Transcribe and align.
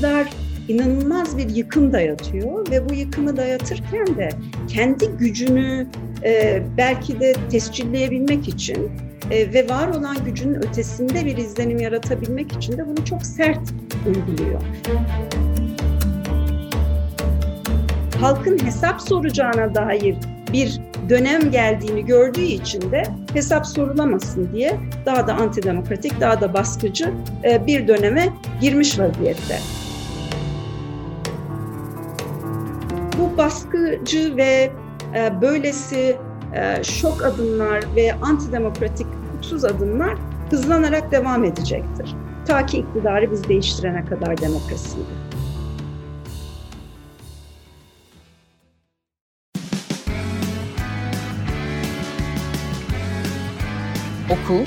iktidar 0.00 0.28
inanılmaz 0.68 1.38
bir 1.38 1.48
yıkım 1.48 1.92
dayatıyor 1.92 2.70
ve 2.70 2.88
bu 2.88 2.94
yıkımı 2.94 3.36
dayatırken 3.36 4.06
de 4.06 4.28
kendi 4.68 5.06
gücünü 5.06 5.86
e, 6.24 6.62
belki 6.76 7.20
de 7.20 7.34
tescilleyebilmek 7.50 8.48
için 8.48 8.90
e, 9.30 9.52
ve 9.52 9.68
var 9.68 9.88
olan 9.88 10.16
gücünün 10.24 10.54
ötesinde 10.54 11.26
bir 11.26 11.36
izlenim 11.36 11.78
yaratabilmek 11.78 12.52
için 12.52 12.78
de 12.78 12.86
bunu 12.86 13.04
çok 13.04 13.26
sert 13.26 13.60
uyguluyor. 14.06 14.60
Halkın 18.20 18.58
hesap 18.64 19.00
soracağına 19.00 19.74
dair 19.74 20.16
bir 20.52 20.80
dönem 21.08 21.50
geldiğini 21.50 22.06
gördüğü 22.06 22.40
için 22.40 22.80
de 22.80 23.02
hesap 23.32 23.66
sorulamasın 23.66 24.48
diye 24.52 24.76
daha 25.06 25.26
da 25.26 25.34
antidemokratik, 25.34 26.20
daha 26.20 26.40
da 26.40 26.54
baskıcı 26.54 27.12
e, 27.44 27.66
bir 27.66 27.88
döneme 27.88 28.28
girmiş 28.60 28.98
vaziyette. 28.98 29.79
Bu 33.20 33.36
baskıcı 33.36 34.36
ve 34.36 34.72
e, 35.14 35.40
böylesi 35.40 36.16
e, 36.54 36.84
şok 36.84 37.24
adımlar 37.24 37.84
ve 37.96 38.14
antidemokratik 38.14 39.06
hukuksuz 39.06 39.64
adımlar 39.64 40.18
hızlanarak 40.50 41.12
devam 41.12 41.44
edecektir. 41.44 42.14
Ta 42.46 42.66
ki 42.66 42.78
iktidarı 42.78 43.30
biz 43.30 43.48
değiştirene 43.48 44.04
kadar 44.04 44.38
demokrasiyi. 44.38 45.04
Oku, 54.30 54.64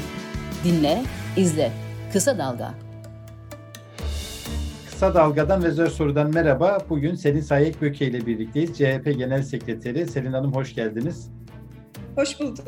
dinle, 0.63 1.03
izle. 1.37 1.71
Kısa 2.13 2.37
Dalga. 2.37 2.73
Kısa 5.03 5.15
Dalga'dan 5.15 5.63
ve 5.63 5.71
Zör 5.71 5.87
Soru'dan 5.87 6.33
merhaba. 6.33 6.77
Bugün 6.89 7.15
Selin 7.15 7.39
Sayek 7.41 7.81
Böke 7.81 8.07
ile 8.07 8.25
birlikteyiz. 8.25 8.77
CHP 8.77 9.17
Genel 9.17 9.41
Sekreteri 9.41 10.07
Selin 10.07 10.33
Hanım 10.33 10.53
hoş 10.53 10.75
geldiniz. 10.75 11.31
Hoş 12.15 12.39
bulduk. 12.39 12.67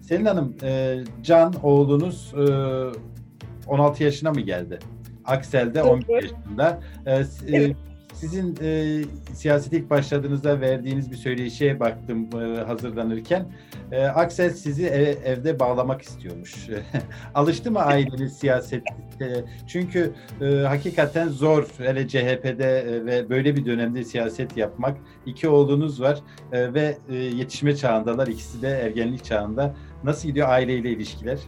Selin 0.00 0.24
Hanım, 0.24 0.56
e, 0.62 0.98
Can 1.22 1.54
oğlunuz 1.62 2.34
e, 2.34 3.66
16 3.66 4.04
yaşına 4.04 4.30
mı 4.30 4.40
geldi? 4.40 4.78
Aksel'de 5.24 5.82
11 5.82 6.14
yaşında. 6.14 6.80
E, 7.06 7.22
evet. 7.48 7.76
Sizin 8.20 8.56
e, 8.62 9.00
siyaset 9.34 9.72
ilk 9.72 9.90
başladığınızda 9.90 10.60
verdiğiniz 10.60 11.10
bir 11.10 11.16
söyleşiye 11.16 11.80
baktım 11.80 12.28
e, 12.34 12.60
hazırlanırken. 12.60 13.52
E, 13.92 14.04
Aksel 14.04 14.50
sizi 14.50 14.86
ev, 14.86 15.16
evde 15.24 15.60
bağlamak 15.60 16.02
istiyormuş. 16.02 16.68
Alıştı 17.34 17.70
mı 17.70 17.78
aileniz 17.78 18.32
siyaset? 18.38 18.82
E, 19.20 19.26
çünkü 19.68 20.12
e, 20.40 20.44
hakikaten 20.44 21.28
zor 21.28 21.66
hele 21.78 22.08
CHP'de 22.08 22.78
e, 22.80 23.06
ve 23.06 23.30
böyle 23.30 23.56
bir 23.56 23.64
dönemde 23.64 24.04
siyaset 24.04 24.56
yapmak. 24.56 24.96
İki 25.26 25.48
oğlunuz 25.48 26.00
var 26.00 26.18
e, 26.52 26.74
ve 26.74 26.98
e, 27.08 27.14
yetişme 27.14 27.76
çağındalar. 27.76 28.26
İkisi 28.26 28.62
de 28.62 28.68
ergenlik 28.68 29.24
çağında. 29.24 29.74
Nasıl 30.04 30.28
gidiyor 30.28 30.48
aileyle 30.48 30.90
ilişkiler? 30.90 31.38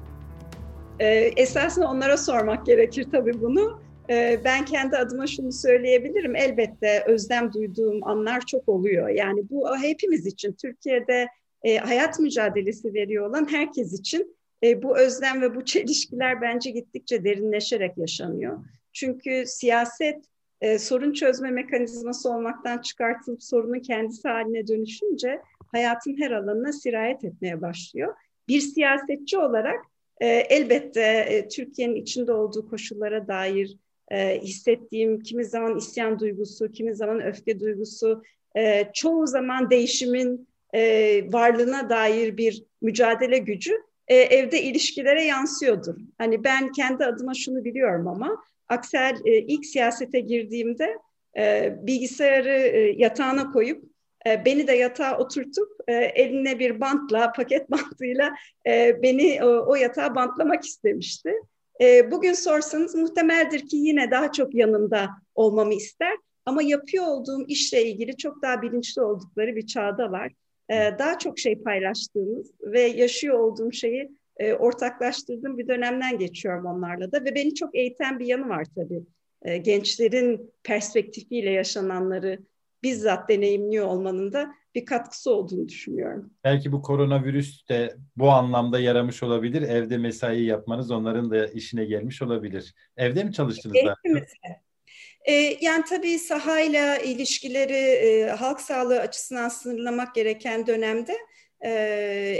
E, 1.01 1.07
esasında 1.37 1.89
onlara 1.89 2.17
sormak 2.17 2.67
gerekir 2.67 3.07
tabii 3.13 3.41
bunu. 3.41 3.82
Ee, 4.11 4.41
ben 4.45 4.65
kendi 4.65 4.97
adıma 4.97 5.27
şunu 5.27 5.53
söyleyebilirim. 5.53 6.37
Elbette 6.37 7.05
özlem 7.07 7.53
duyduğum 7.53 8.09
anlar 8.09 8.47
çok 8.47 8.69
oluyor. 8.69 9.09
Yani 9.09 9.51
bu 9.51 9.77
hepimiz 9.77 10.27
için 10.27 10.53
Türkiye'de 10.53 11.29
e, 11.63 11.79
hayat 11.79 12.21
mücadelesi 12.21 12.95
veriyor 12.95 13.29
olan 13.29 13.53
herkes 13.53 14.01
için 14.01 14.37
e, 14.65 14.83
bu 14.83 14.99
özlem 14.99 15.41
ve 15.41 15.55
bu 15.55 15.65
çelişkiler 15.65 16.41
bence 16.41 16.71
gittikçe 16.71 17.25
derinleşerek 17.25 17.99
yaşanıyor. 17.99 18.65
Çünkü 18.93 19.45
siyaset 19.47 20.25
e, 20.61 20.79
sorun 20.79 21.13
çözme 21.13 21.51
mekanizması 21.51 22.31
olmaktan 22.31 22.79
çıkartılıp 22.79 23.43
sorunun 23.43 23.81
kendisi 23.81 24.29
haline 24.29 24.67
dönüşünce 24.67 25.41
hayatın 25.73 26.21
her 26.21 26.31
alanına 26.31 26.73
sirayet 26.73 27.25
etmeye 27.25 27.61
başlıyor. 27.61 28.15
Bir 28.49 28.61
siyasetçi 28.61 29.39
olarak 29.39 29.85
elbette 30.21 31.49
Türkiye'nin 31.53 31.95
içinde 31.95 32.33
olduğu 32.33 32.69
koşullara 32.69 33.29
dair 33.29 33.77
e, 34.13 34.41
hissettiğim 34.41 35.21
kimi 35.21 35.45
zaman 35.45 35.77
isyan 35.77 36.19
duygusu, 36.19 36.73
kimi 36.73 36.95
zaman 36.95 37.23
öfke 37.23 37.61
duygusu, 37.61 38.23
e, 38.57 38.91
çoğu 38.95 39.27
zaman 39.27 39.71
değişimin 39.71 40.49
e, 40.75 40.81
varlığına 41.33 41.91
dair 41.91 42.37
bir 42.37 42.65
mücadele 42.83 43.39
gücü 43.39 43.73
e, 44.09 44.17
evde 44.17 44.63
ilişkilere 44.63 45.25
yansıyordur. 45.25 45.97
Hani 46.19 46.45
ben 46.45 46.73
kendi 46.73 47.05
adıma 47.05 47.35
şunu 47.35 47.65
biliyorum 47.65 48.09
ama 48.09 48.45
Aksel 48.69 49.17
e, 49.25 49.39
ilk 49.39 49.67
siyasete 49.67 50.21
girdiğimde 50.21 50.99
e, 51.39 51.75
bilgisayarı 51.83 52.51
e, 52.51 52.95
yatağına 52.97 53.53
koyup 53.53 53.85
e, 54.27 54.45
beni 54.45 54.67
de 54.67 54.73
yatağa 54.73 55.19
oturtup 55.19 55.69
e, 55.89 55.93
eline 55.95 56.59
bir 56.59 56.81
bantla, 56.81 57.33
paket 57.33 57.71
bantıyla 57.71 58.35
e, 58.67 59.03
beni 59.03 59.45
o, 59.45 59.65
o 59.67 59.75
yatağa 59.75 60.15
bantlamak 60.15 60.65
istemişti. 60.65 61.35
E, 61.81 62.11
bugün 62.11 62.33
sorsanız 62.33 62.95
muhtemeldir 62.95 63.69
ki 63.69 63.77
yine 63.77 64.11
daha 64.11 64.33
çok 64.33 64.55
yanında 64.55 65.09
olmamı 65.35 65.75
ister. 65.75 66.17
Ama 66.47 66.63
yapıyor 66.63 67.05
olduğum 67.05 67.45
işle 67.49 67.85
ilgili 67.87 68.17
çok 68.17 68.43
daha 68.43 68.63
bilinçli 68.63 69.03
oldukları 69.03 69.57
bir 69.57 69.67
çağdalar. 69.67 70.33
E, 70.69 70.75
daha 70.99 71.19
çok 71.19 71.39
şey 71.39 71.63
paylaştığımız 71.63 72.51
ve 72.63 72.81
yaşıyor 72.81 73.39
olduğum 73.39 73.73
şeyi 73.73 74.11
e, 74.37 74.55
ortaklaştırdığım 74.55 75.59
bir 75.59 75.69
dönemden 75.69 76.19
geçiyorum 76.19 76.67
onlarla 76.67 77.13
da. 77.13 77.25
Ve 77.25 77.35
beni 77.35 77.55
çok 77.55 77.75
eğiten 77.75 78.19
bir 78.19 78.27
yanı 78.27 78.49
var 78.49 78.67
tabii. 78.77 79.03
E, 79.43 79.57
gençlerin 79.57 80.53
perspektifiyle 80.63 81.51
yaşananları 81.51 82.39
bizzat 82.83 83.29
deneyimliyor 83.29 83.87
olmanın 83.87 84.33
da 84.33 84.55
bir 84.75 84.85
katkısı 84.85 85.31
olduğunu 85.31 85.69
düşünüyorum. 85.69 86.31
Belki 86.45 86.73
bu 86.73 86.83
koronavirüs 86.83 87.69
de 87.69 87.97
bu 88.17 88.31
anlamda 88.31 88.81
yaramış 88.81 89.23
olabilir. 89.23 89.63
Evde 89.63 89.99
mesai 89.99 90.43
yapmanız 90.43 90.91
onların 90.91 91.31
da 91.31 91.47
işine 91.47 91.85
gelmiş 91.85 92.23
olabilir. 92.23 92.75
Evde 92.97 93.25
mi 93.25 93.33
çalıştınız 93.33 93.77
daha? 93.87 93.95
E, 95.25 95.33
yani 95.61 95.85
tabii 95.89 96.19
sahayla 96.19 96.99
ilişkileri 96.99 97.73
e, 97.73 98.27
halk 98.31 98.61
sağlığı 98.61 99.01
açısından 99.01 99.49
sınırlamak 99.49 100.15
gereken 100.15 100.67
dönemde 100.67 101.17
e, 101.65 101.71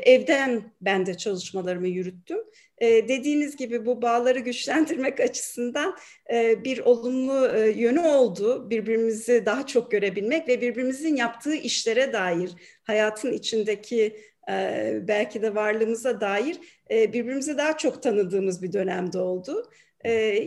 evden 0.05 0.73
ben 0.81 1.07
de 1.07 1.17
çalışmalarımı 1.17 1.89
yürüttüm. 1.89 2.39
E, 2.83 3.09
dediğiniz 3.09 3.57
gibi 3.57 3.87
bu 3.87 4.03
bağları 4.03 4.39
güçlendirmek 4.39 5.21
açısından 5.21 5.97
e, 6.33 6.65
bir 6.65 6.79
olumlu 6.79 7.49
e, 7.49 7.71
yönü 7.71 8.01
oldu. 8.01 8.71
Birbirimizi 8.71 9.47
daha 9.47 9.67
çok 9.67 9.91
görebilmek 9.91 10.49
ve 10.49 10.61
birbirimizin 10.61 11.17
yaptığı 11.17 11.55
işlere 11.55 12.13
dair, 12.13 12.51
hayatın 12.85 13.33
içindeki 13.33 14.17
e, 14.51 14.99
belki 15.09 15.43
de 15.43 15.55
varlığımıza 15.55 16.21
dair 16.21 16.59
birbirimizi 16.91 17.59
daha 17.59 17.77
çok 17.77 18.03
tanıdığımız 18.03 18.63
bir 18.63 18.73
dönemde 18.73 19.19
oldu. 19.19 19.71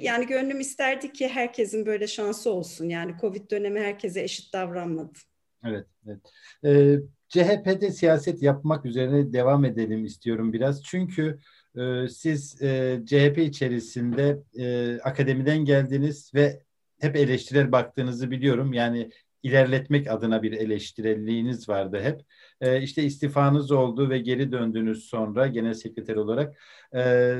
Yani 0.01 0.27
gönlüm 0.27 0.59
isterdi 0.59 1.13
ki 1.13 1.27
herkesin 1.27 1.85
böyle 1.85 2.07
şansı 2.07 2.49
olsun. 2.49 2.89
Yani 2.89 3.15
Covid 3.21 3.51
dönemi 3.51 3.79
herkese 3.79 4.21
eşit 4.21 4.53
davranmadı. 4.53 5.19
Evet, 5.65 5.85
evet. 6.07 6.19
Ee, 6.65 6.99
CHP'de 7.29 7.91
siyaset 7.91 8.43
yapmak 8.43 8.85
üzerine 8.85 9.33
devam 9.33 9.65
edelim 9.65 10.05
istiyorum 10.05 10.53
biraz. 10.53 10.83
Çünkü 10.83 11.39
e, 11.77 12.09
siz 12.09 12.61
e, 12.61 13.01
CHP 13.05 13.37
içerisinde 13.37 14.39
e, 14.57 14.97
akademiden 15.01 15.65
geldiniz 15.65 16.31
ve 16.35 16.61
hep 16.99 17.15
eleştirel 17.15 17.71
baktığınızı 17.71 18.31
biliyorum. 18.31 18.73
Yani 18.73 19.09
ilerletmek 19.43 20.11
adına 20.11 20.43
bir 20.43 20.51
eleştirelliğiniz 20.51 21.69
vardı 21.69 22.01
hep. 22.01 22.21
E, 22.61 22.81
işte 22.81 23.03
istifanız 23.03 23.71
oldu 23.71 24.09
ve 24.09 24.17
geri 24.17 24.51
döndünüz 24.51 25.03
sonra 25.03 25.47
genel 25.47 25.73
sekreter 25.73 26.15
olarak. 26.15 26.57
E, 26.95 27.35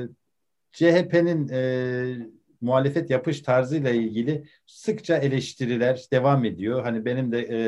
CHP'nin 0.72 1.48
e, 1.48 2.28
muhalefet 2.60 3.10
yapış 3.10 3.40
tarzıyla 3.40 3.90
ilgili 3.90 4.44
sıkça 4.66 5.16
eleştiriler 5.16 6.06
devam 6.12 6.44
ediyor. 6.44 6.82
Hani 6.82 7.04
benim 7.04 7.32
de 7.32 7.40
e, 7.50 7.58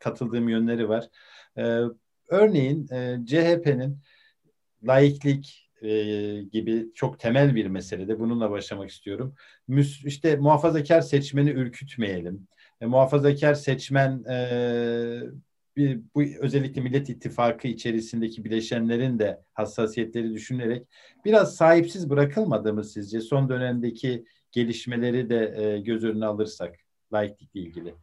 katıldığım 0.00 0.48
yönleri 0.48 0.88
var. 0.88 1.08
E, 1.58 1.80
örneğin 2.28 2.88
e, 2.92 3.18
CHP'nin 3.26 3.98
laiklik 4.82 5.69
e, 5.82 6.42
gibi 6.52 6.86
çok 6.94 7.18
temel 7.18 7.54
bir 7.54 7.66
meselede 7.66 8.18
bununla 8.20 8.50
başlamak 8.50 8.90
istiyorum. 8.90 9.34
Müs 9.68 10.04
işte 10.04 10.36
muhafazakar 10.36 11.00
seçmeni 11.00 11.50
ürkütmeyelim. 11.50 12.46
E, 12.80 12.86
muhafazakar 12.86 13.54
seçmen 13.54 14.24
e, 14.24 14.36
bir, 15.76 16.00
bu 16.14 16.22
özellikle 16.40 16.80
Millet 16.80 17.08
İttifakı 17.08 17.68
içerisindeki 17.68 18.44
bileşenlerin 18.44 19.18
de 19.18 19.40
hassasiyetleri 19.52 20.34
düşünerek 20.34 20.86
biraz 21.24 21.56
sahipsiz 21.56 22.10
bırakılmadı 22.10 22.74
mı 22.74 22.84
sizce? 22.84 23.20
Son 23.20 23.48
dönemdeki 23.48 24.24
gelişmeleri 24.52 25.30
de 25.30 25.54
e, 25.56 25.80
göz 25.80 26.04
önüne 26.04 26.26
alırsak 26.26 26.76
laiklikle 27.12 27.60
ilgili. 27.60 27.94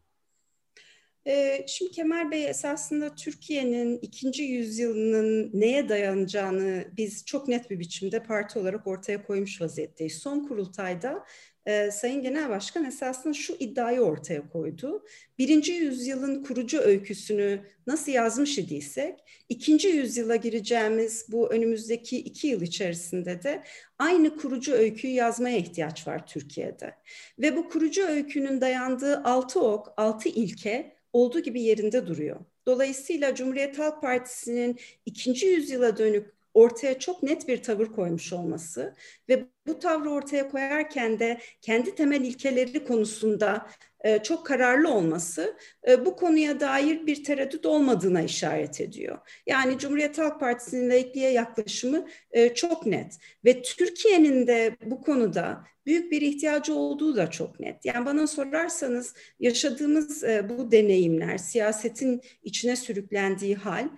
Ee, 1.27 1.65
şimdi 1.68 1.91
Kemal 1.91 2.31
Bey 2.31 2.50
esasında 2.50 3.15
Türkiye'nin 3.15 4.00
ikinci 4.01 4.44
yüzyılının 4.44 5.50
neye 5.53 5.89
dayanacağını 5.89 6.85
biz 6.97 7.25
çok 7.25 7.47
net 7.47 7.69
bir 7.69 7.79
biçimde 7.79 8.24
parti 8.24 8.59
olarak 8.59 8.88
ortaya 8.88 9.24
koymuş 9.24 9.62
vaziyetteyiz. 9.62 10.18
Son 10.18 10.47
kurultayda 10.47 11.25
e, 11.65 11.91
Sayın 11.91 12.21
Genel 12.21 12.50
Başkan 12.50 12.85
esasında 12.85 13.33
şu 13.33 13.56
iddiayı 13.59 14.01
ortaya 14.01 14.50
koydu. 14.50 15.06
Birinci 15.38 15.71
yüzyılın 15.74 16.44
kurucu 16.44 16.79
öyküsünü 16.79 17.62
nasıl 17.88 18.12
yazmış 18.12 18.57
idiysek, 18.57 19.19
ikinci 19.50 19.88
yüzyıla 19.88 20.35
gireceğimiz 20.35 21.25
bu 21.31 21.51
önümüzdeki 21.51 22.18
iki 22.18 22.47
yıl 22.47 22.62
içerisinde 22.62 23.44
de 23.44 23.63
aynı 24.00 24.38
kurucu 24.38 24.74
öyküyü 24.74 25.13
yazmaya 25.13 25.57
ihtiyaç 25.57 26.07
var 26.07 26.27
Türkiye'de. 26.27 26.95
Ve 27.39 27.56
bu 27.56 27.69
kurucu 27.69 28.06
öykünün 28.06 28.62
dayandığı 28.62 29.24
altı 29.24 29.62
ok, 29.62 29.94
altı 29.97 30.29
ilke 30.29 30.97
olduğu 31.13 31.39
gibi 31.39 31.62
yerinde 31.62 32.07
duruyor. 32.07 32.39
Dolayısıyla 32.65 33.36
Cumhuriyet 33.36 33.80
Halk 33.80 34.01
Partisi'nin 34.01 34.80
ikinci 35.06 35.48
yüzyıla 35.48 35.98
dönük 35.98 36.33
ortaya 36.54 37.00
çok 37.00 37.24
net 37.24 37.48
bir 37.48 37.63
tavır 37.63 37.86
koymuş 37.88 38.33
olması 38.33 38.95
ve 39.30 39.48
bu 39.68 39.80
tavrı 39.80 40.10
ortaya 40.10 40.50
koyarken 40.50 41.19
de 41.19 41.38
kendi 41.62 41.96
temel 41.96 42.22
ilkeleri 42.22 42.86
konusunda 42.86 43.68
e, 44.04 44.24
çok 44.24 44.46
kararlı 44.46 44.90
olması 44.90 45.58
e, 45.88 46.06
bu 46.06 46.16
konuya 46.16 46.60
dair 46.60 47.08
bir 47.08 47.24
tereddüt 47.24 47.66
olmadığına 47.66 48.22
işaret 48.22 48.81
ediyor. 48.81 49.18
Yani 49.48 49.78
Cumhuriyet 49.78 50.18
Halk 50.18 50.40
Partisi'nin 50.40 50.90
laikliğe 50.90 51.31
yaklaşımı 51.31 52.08
e, 52.31 52.54
çok 52.54 52.86
net 52.86 53.18
ve 53.46 53.62
Türkiye'nin 53.62 54.48
de 54.48 54.75
bu 54.86 55.02
konuda 55.02 55.64
büyük 55.86 56.12
bir 56.12 56.22
ihtiyacı 56.22 56.75
olduğu 56.75 57.16
da 57.16 57.31
çok 57.31 57.60
net. 57.60 57.86
Yani 57.86 58.06
bana 58.06 58.28
sorarsanız 58.28 59.13
yaşadığımız 59.40 60.24
bu 60.24 60.72
deneyimler, 60.72 61.38
siyasetin 61.38 62.22
içine 62.44 62.75
sürüklendiği 62.75 63.56
hal 63.56 63.90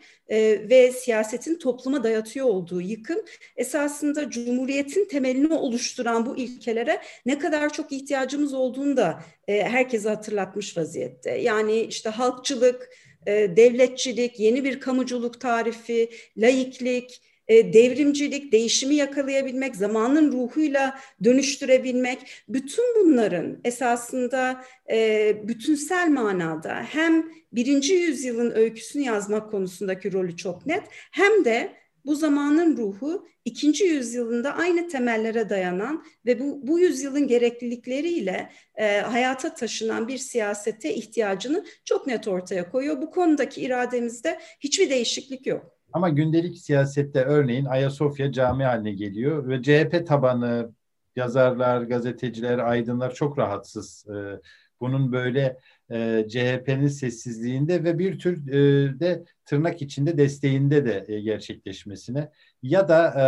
ve 0.69 0.92
siyasetin 0.92 1.56
topluma 1.56 2.04
dayatıyor 2.04 2.45
olduğu 2.45 2.81
yıkım 2.81 3.19
esasında 3.56 4.30
Cumhuriyet'in 4.30 5.07
temelini 5.07 5.54
oluşturan 5.59 6.25
bu 6.25 6.38
ilkelere 6.38 7.01
ne 7.25 7.39
kadar 7.39 7.73
çok 7.73 7.91
ihtiyacımız 7.91 8.53
olduğunu 8.53 8.97
da 8.97 9.23
e, 9.47 9.63
herkese 9.63 10.09
hatırlatmış 10.09 10.77
vaziyette. 10.77 11.31
Yani 11.31 11.81
işte 11.81 12.09
halkçılık, 12.09 12.89
e, 13.25 13.31
devletçilik, 13.31 14.39
yeni 14.39 14.63
bir 14.63 14.79
kamuculuk 14.79 15.41
tarifi, 15.41 16.09
laiklik, 16.38 17.21
e, 17.50 17.73
devrimcilik, 17.73 18.51
değişimi 18.51 18.95
yakalayabilmek, 18.95 19.75
zamanın 19.75 20.31
ruhuyla 20.31 21.00
dönüştürebilmek, 21.23 22.19
bütün 22.50 22.85
bunların 22.95 23.59
esasında 23.63 24.63
e, 24.91 25.38
bütünsel 25.44 26.09
manada 26.09 26.75
hem 26.89 27.31
birinci 27.53 27.94
yüzyılın 27.94 28.51
öyküsünü 28.51 29.03
yazmak 29.03 29.51
konusundaki 29.51 30.13
rolü 30.13 30.38
çok 30.38 30.65
net, 30.65 30.83
hem 31.12 31.45
de 31.45 31.78
bu 32.06 32.16
zamanın 32.16 32.78
ruhu 32.78 33.28
ikinci 33.46 33.84
yüzyılında 33.84 34.56
aynı 34.56 34.88
temellere 34.88 35.50
dayanan 35.50 36.04
ve 36.25 36.40
bu, 36.40 36.68
bu 36.68 36.80
yüzyılın 36.80 37.28
gereklilikleriyle 37.28 38.50
e, 38.75 39.00
hayata 39.00 39.54
taşınan 39.54 40.07
bir 40.07 40.18
siyasete 40.18 40.94
ihtiyacını 40.94 41.66
çok 41.86 42.07
net 42.07 42.28
ortaya 42.28 42.69
koyuyor. 42.69 43.01
Bu 43.01 43.12
konudaki 43.12 43.62
irademizde 43.62 44.40
hiçbir 44.60 44.90
değişiklik 44.90 45.48
yok. 45.48 45.80
Ama 45.94 46.10
gündelik 46.10 46.57
siyasette 46.57 47.24
örneğin 47.24 47.66
Ayasofya 47.66 48.31
cami 48.31 48.63
haline 48.63 48.92
geliyor 48.92 49.48
ve 49.48 49.62
CHP 49.63 50.07
tabanı 50.07 50.74
yazarlar, 51.16 51.81
gazeteciler, 51.81 52.57
aydınlar 52.57 53.13
çok 53.13 53.38
rahatsız. 53.38 54.06
E, 54.10 54.42
bunun 54.81 55.12
böyle 55.12 55.57
e, 55.91 56.25
CHP'nin 56.30 56.88
sessizliğinde 56.88 57.83
ve 57.83 58.00
bir 58.00 58.19
tür 58.19 58.47
e, 58.47 59.00
de 59.00 59.24
tırnak 59.45 59.81
içinde 59.81 60.18
desteğinde 60.18 60.86
de 60.86 61.06
e, 61.07 61.21
gerçekleşmesine 61.21 62.31
ya 62.63 62.88
da 62.88 63.06
e, 63.06 63.25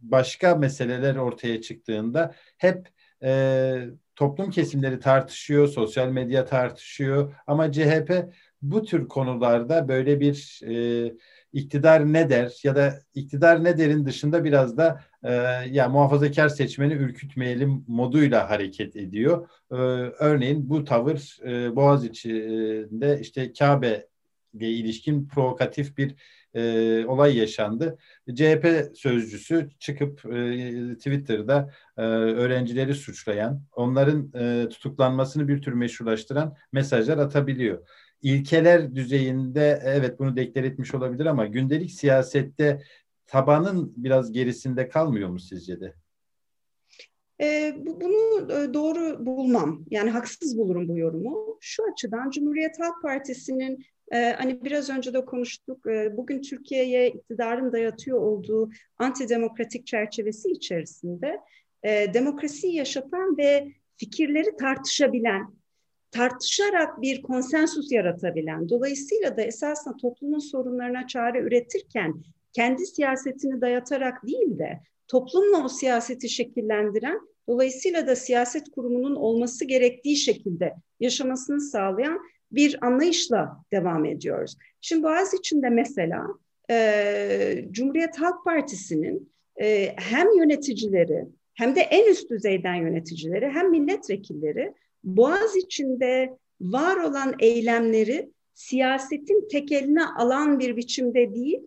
başka 0.00 0.54
meseleler 0.54 1.16
ortaya 1.16 1.60
çıktığında 1.60 2.34
hep 2.56 2.88
e, 3.22 3.86
toplum 4.16 4.50
kesimleri 4.50 5.00
tartışıyor, 5.00 5.68
sosyal 5.68 6.08
medya 6.08 6.44
tartışıyor 6.44 7.34
ama 7.46 7.72
CHP 7.72 8.32
bu 8.62 8.84
tür 8.84 9.08
konularda 9.08 9.88
böyle 9.88 10.20
bir 10.20 10.60
e, 10.64 11.12
iktidar 11.58 12.12
ne 12.12 12.30
der 12.30 12.60
ya 12.62 12.76
da 12.76 12.98
iktidar 13.14 13.64
ne 13.64 13.78
derin 13.78 14.06
dışında 14.06 14.44
biraz 14.44 14.76
da 14.76 15.00
e, 15.22 15.32
ya 15.70 15.88
muhafazakar 15.88 16.48
seçmeni 16.48 16.92
ürkütmeyelim 16.92 17.84
moduyla 17.88 18.50
hareket 18.50 18.96
ediyor. 18.96 19.48
E, 19.70 19.74
örneğin 20.18 20.70
bu 20.70 20.84
tavır 20.84 21.38
e, 21.46 21.76
Boğaziçi'nde 21.76 23.18
işte 23.20 23.52
Kabe 23.52 24.06
ile 24.54 24.70
ilişkin 24.70 25.28
provokatif 25.28 25.98
bir 25.98 26.14
e, 26.54 27.04
olay 27.06 27.36
yaşandı. 27.36 27.98
CHP 28.34 28.66
sözcüsü 28.94 29.70
çıkıp 29.78 30.26
e, 30.26 30.94
Twitter'da 30.94 31.70
e, 31.96 32.02
öğrencileri 32.02 32.94
suçlayan, 32.94 33.62
onların 33.72 34.32
e, 34.34 34.68
tutuklanmasını 34.68 35.48
bir 35.48 35.62
tür 35.62 35.72
meşrulaştıran 35.72 36.56
mesajlar 36.72 37.18
atabiliyor 37.18 37.78
ilkeler 38.22 38.94
düzeyinde 38.94 39.82
evet 39.84 40.18
bunu 40.18 40.36
deklar 40.36 40.64
etmiş 40.64 40.94
olabilir 40.94 41.26
ama 41.26 41.46
gündelik 41.46 41.90
siyasette 41.90 42.82
tabanın 43.26 43.92
biraz 43.96 44.32
gerisinde 44.32 44.88
kalmıyor 44.88 45.28
mu 45.28 45.38
sizce 45.38 45.80
de? 45.80 45.94
E, 47.40 47.74
bunu 47.78 48.48
doğru 48.74 49.26
bulmam. 49.26 49.84
Yani 49.90 50.10
haksız 50.10 50.58
bulurum 50.58 50.88
bu 50.88 50.98
yorumu. 50.98 51.58
Şu 51.60 51.82
açıdan 51.92 52.30
Cumhuriyet 52.30 52.80
Halk 52.80 53.02
Partisi'nin 53.02 53.84
e, 54.12 54.32
hani 54.38 54.64
biraz 54.64 54.90
önce 54.90 55.14
de 55.14 55.24
konuştuk. 55.24 55.86
E, 55.86 56.16
bugün 56.16 56.42
Türkiye'ye 56.42 57.08
iktidarın 57.08 57.72
dayatıyor 57.72 58.20
olduğu 58.20 58.70
antidemokratik 58.98 59.86
çerçevesi 59.86 60.50
içerisinde 60.50 61.40
e, 61.82 62.14
demokrasiyi 62.14 62.74
yaşatan 62.74 63.38
ve 63.38 63.72
fikirleri 63.96 64.56
tartışabilen, 64.56 65.57
tartışarak 66.10 67.02
bir 67.02 67.22
konsensus 67.22 67.92
yaratabilen, 67.92 68.68
dolayısıyla 68.68 69.36
da 69.36 69.42
esasında 69.42 69.96
toplumun 69.96 70.38
sorunlarına 70.38 71.06
çare 71.06 71.38
üretirken 71.38 72.14
kendi 72.52 72.86
siyasetini 72.86 73.60
dayatarak 73.60 74.26
değil 74.26 74.58
de 74.58 74.80
toplumla 75.08 75.64
o 75.64 75.68
siyaseti 75.68 76.28
şekillendiren, 76.28 77.20
dolayısıyla 77.48 78.06
da 78.06 78.16
siyaset 78.16 78.70
kurumunun 78.70 79.14
olması 79.14 79.64
gerektiği 79.64 80.16
şekilde 80.16 80.74
yaşamasını 81.00 81.60
sağlayan 81.60 82.20
bir 82.52 82.86
anlayışla 82.86 83.56
devam 83.72 84.04
ediyoruz. 84.04 84.56
Şimdi 84.80 85.02
Boğaziçi'nde 85.02 85.68
mesela 85.68 86.26
e, 86.70 87.64
Cumhuriyet 87.70 88.20
Halk 88.20 88.44
Partisi'nin 88.44 89.32
e, 89.60 89.94
hem 89.96 90.38
yöneticileri 90.38 91.24
hem 91.54 91.76
de 91.76 91.80
en 91.80 92.10
üst 92.10 92.30
düzeyden 92.30 92.74
yöneticileri 92.74 93.48
hem 93.48 93.70
milletvekilleri 93.70 94.74
Boğaz 95.04 95.56
içinde 95.56 96.36
var 96.60 96.96
olan 96.96 97.34
eylemleri 97.38 98.30
siyasetin 98.54 99.48
tekeline 99.48 100.04
alan 100.04 100.58
bir 100.58 100.76
biçimde 100.76 101.34
değil, 101.34 101.60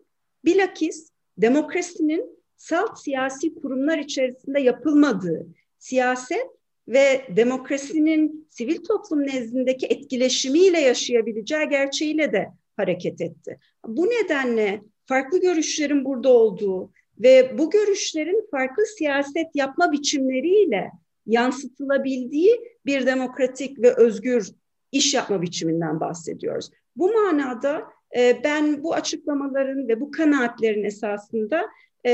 bilakis 0.45 1.09
demokrasinin 1.37 2.41
salt 2.57 2.99
siyasi 2.99 3.55
kurumlar 3.55 3.97
içerisinde 3.97 4.61
yapılmadığı, 4.61 5.47
siyaset 5.79 6.47
ve 6.87 7.25
demokrasinin 7.35 8.47
sivil 8.49 8.83
toplum 8.83 9.27
nezdindeki 9.27 9.85
etkileşimiyle 9.85 10.79
yaşayabileceği 10.79 11.69
gerçeğiyle 11.69 12.31
de 12.31 12.47
hareket 12.77 13.21
etti. 13.21 13.59
Bu 13.87 14.05
nedenle 14.05 14.81
farklı 15.05 15.41
görüşlerin 15.41 16.05
burada 16.05 16.29
olduğu 16.29 16.91
ve 17.19 17.57
bu 17.57 17.69
görüşlerin 17.69 18.47
farklı 18.51 18.85
siyaset 18.85 19.47
yapma 19.55 19.91
biçimleriyle 19.91 20.91
yansıtılabildiği 21.25 22.61
bir 22.85 23.05
demokratik 23.05 23.81
ve 23.81 23.93
özgür 23.93 24.47
iş 24.91 25.13
yapma 25.13 25.41
biçiminden 25.41 25.99
bahsediyoruz. 25.99 26.69
Bu 26.95 27.13
manada 27.13 27.83
e, 28.17 28.41
ben 28.43 28.83
bu 28.83 28.93
açıklamaların 28.93 29.87
ve 29.87 30.01
bu 30.01 30.11
kanaatlerin 30.11 30.83
esasında 30.83 31.61
e, 32.05 32.13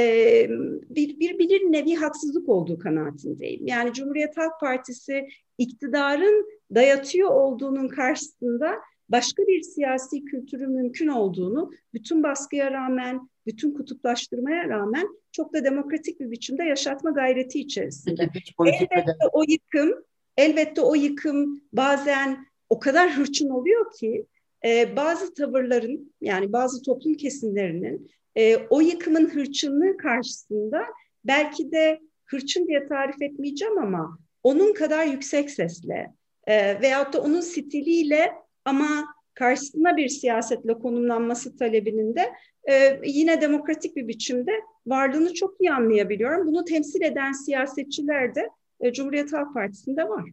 bir, 0.90 1.20
bir, 1.20 1.40
bir 1.40 1.62
nevi 1.62 1.96
haksızlık 1.96 2.50
olduğu 2.50 2.80
kanaatindeyim. 2.80 3.68
Yani 3.68 3.94
Cumhuriyet 3.94 4.38
Halk 4.38 4.60
Partisi 4.60 5.28
iktidarın 5.58 6.46
dayatıyor 6.76 7.30
olduğunun 7.30 7.88
karşısında 7.88 8.76
başka 9.10 9.44
bir 9.44 9.62
siyasi 9.62 10.26
kültürü 10.26 10.68
mümkün 10.68 11.08
olduğunu 11.08 11.72
bütün 11.94 12.24
baskıya 12.24 12.72
rağmen, 12.72 13.30
bütün 13.46 13.74
kutuplaştırmaya 13.74 14.70
rağmen 14.70 15.08
çok 15.32 15.54
da 15.54 15.64
demokratik 15.64 16.20
bir 16.20 16.32
biçimde 16.32 16.64
yaşatma 16.64 17.12
gayreti 17.12 17.60
içerisinde. 17.60 18.30
Elbette 18.66 19.28
o 19.32 19.44
yıkım, 19.48 20.04
elbette 20.38 20.82
o 20.82 20.96
yıkım 20.96 21.62
bazen 21.74 22.46
o 22.70 22.80
kadar 22.80 23.12
hırçın 23.12 23.50
oluyor 23.50 23.94
ki 24.00 24.26
e, 24.66 24.96
bazı 24.96 25.34
tavırların 25.34 26.14
yani 26.22 26.54
bazı 26.54 26.82
toplum 26.82 27.14
kesimlerinin 27.14 28.12
e, 28.36 28.58
o 28.58 28.82
yıkımın 28.82 29.30
hırçınlığı 29.30 29.98
karşısında 29.98 30.84
belki 31.24 31.72
de 31.72 32.00
hırçın 32.26 32.68
diye 32.68 32.88
tarif 32.88 33.22
etmeyeceğim 33.22 33.78
ama 33.78 34.20
onun 34.44 34.74
kadar 34.74 35.06
yüksek 35.06 35.52
sesle 35.52 36.14
e, 36.48 36.82
veyahut 36.82 37.14
da 37.14 37.22
onun 37.22 37.42
stiliyle 37.42 38.32
ama 38.68 39.06
karşısına 39.34 39.98
bir 39.98 40.10
siyasetle 40.10 40.74
konumlanması 40.74 41.58
talebinin 41.58 42.16
de 42.16 42.34
e, 42.72 43.00
yine 43.06 43.42
demokratik 43.42 43.96
bir 43.96 44.08
biçimde 44.08 44.52
varlığını 44.88 45.34
çok 45.34 45.62
iyi 45.62 45.72
anlayabiliyorum. 45.72 46.48
Bunu 46.48 46.66
temsil 46.66 47.02
eden 47.02 47.32
siyasetçiler 47.32 48.36
de 48.36 48.50
e, 48.80 48.94
Cumhuriyet 48.94 49.34
Halk 49.34 49.54
Partisi'nde 49.54 50.10
var. 50.10 50.24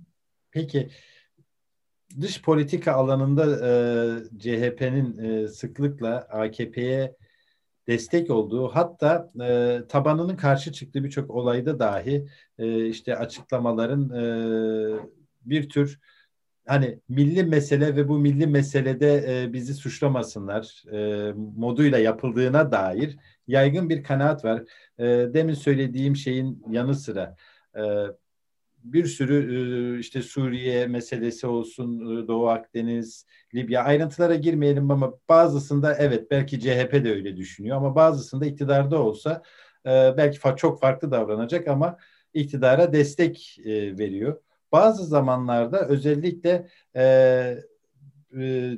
Peki 0.50 0.88
dış 2.20 2.42
politika 2.42 2.92
alanında 2.92 3.44
e, 3.44 3.72
CHP'nin 4.38 5.18
e, 5.18 5.48
sıklıkla 5.48 6.16
AKP'ye 6.30 7.16
destek 7.86 8.30
olduğu 8.30 8.68
hatta 8.68 9.30
e, 9.42 9.80
tabanının 9.88 10.36
karşı 10.36 10.72
çıktığı 10.72 11.04
birçok 11.04 11.30
olayda 11.30 11.78
dahi 11.78 12.26
e, 12.58 12.86
işte 12.86 13.16
açıklamaların 13.16 14.10
e, 14.10 14.24
bir 15.44 15.68
tür 15.68 16.00
hani 16.66 16.98
milli 17.08 17.44
mesele 17.44 17.96
ve 17.96 18.08
bu 18.08 18.18
milli 18.18 18.46
meselede 18.46 19.42
e, 19.42 19.52
bizi 19.52 19.74
suçlamasınlar 19.74 20.84
e, 20.92 21.32
moduyla 21.56 21.98
yapıldığına 21.98 22.72
dair 22.72 23.16
yaygın 23.46 23.88
bir 23.88 24.02
kanaat 24.02 24.44
var. 24.44 24.62
E, 24.98 25.04
demin 25.34 25.54
söylediğim 25.54 26.16
şeyin 26.16 26.64
yanı 26.70 26.94
sıra 26.94 27.36
e, 27.76 27.82
bir 28.84 29.06
sürü 29.06 29.36
e, 29.96 29.98
işte 29.98 30.22
Suriye 30.22 30.86
meselesi 30.86 31.46
olsun, 31.46 32.00
e, 32.00 32.28
Doğu 32.28 32.48
Akdeniz, 32.48 33.26
Libya 33.54 33.84
ayrıntılara 33.84 34.34
girmeyelim 34.34 34.90
ama 34.90 35.14
bazısında 35.28 35.94
evet 35.94 36.30
belki 36.30 36.60
CHP 36.60 36.92
de 37.04 37.10
öyle 37.12 37.36
düşünüyor 37.36 37.76
ama 37.76 37.94
bazısında 37.94 38.46
iktidarda 38.46 39.02
olsa 39.02 39.42
e, 39.86 40.14
belki 40.16 40.38
çok 40.56 40.80
farklı 40.80 41.10
davranacak 41.10 41.68
ama 41.68 41.96
iktidara 42.34 42.92
destek 42.92 43.56
veriyor. 43.66 44.43
Bazı 44.74 45.04
zamanlarda 45.04 45.88
özellikle 45.88 46.66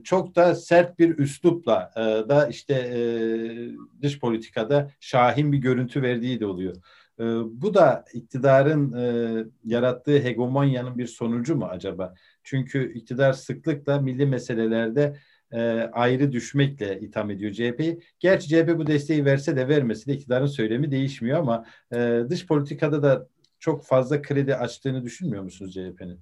çok 0.05 0.37
da 0.37 0.55
sert 0.55 0.99
bir 0.99 1.19
üslupla 1.19 1.91
da 2.29 2.47
işte 2.47 2.93
dış 4.03 4.21
politikada 4.21 4.91
şahin 5.01 5.53
bir 5.53 5.59
görüntü 5.59 6.03
verdiği 6.03 6.41
de 6.41 6.47
oluyor. 6.47 6.77
E, 7.21 7.25
bu 7.63 7.75
da 7.75 8.05
iktidarın 8.15 8.93
e, 8.93 9.45
yarattığı 9.65 10.19
hegemonyanın 10.19 10.99
bir 10.99 11.07
sonucu 11.07 11.57
mu 11.57 11.65
acaba? 11.65 12.15
Çünkü 12.45 12.93
iktidar 12.93 13.33
sıklıkla 13.33 14.01
milli 14.01 14.27
meselelerde 14.27 15.17
e, 15.53 15.61
ayrı 15.93 16.33
düşmekle 16.33 17.01
itham 17.01 17.31
ediyor 17.31 17.53
CHP'yi. 17.53 18.01
Gerçi 18.21 18.49
CHP 18.49 18.79
bu 18.79 18.87
desteği 18.87 19.25
verse 19.25 19.57
de 19.57 19.69
vermese 19.69 20.11
de 20.11 20.15
iktidarın 20.15 20.47
söylemi 20.47 20.91
değişmiyor 20.91 21.39
ama 21.39 21.65
e, 21.95 22.23
dış 22.31 22.47
politikada 22.47 23.03
da 23.03 23.29
çok 23.59 23.85
fazla 23.85 24.23
kredi 24.23 24.57
açtığını 24.57 25.05
düşünmüyor 25.05 25.43
musunuz 25.43 25.75
CHP'nin? 25.75 26.19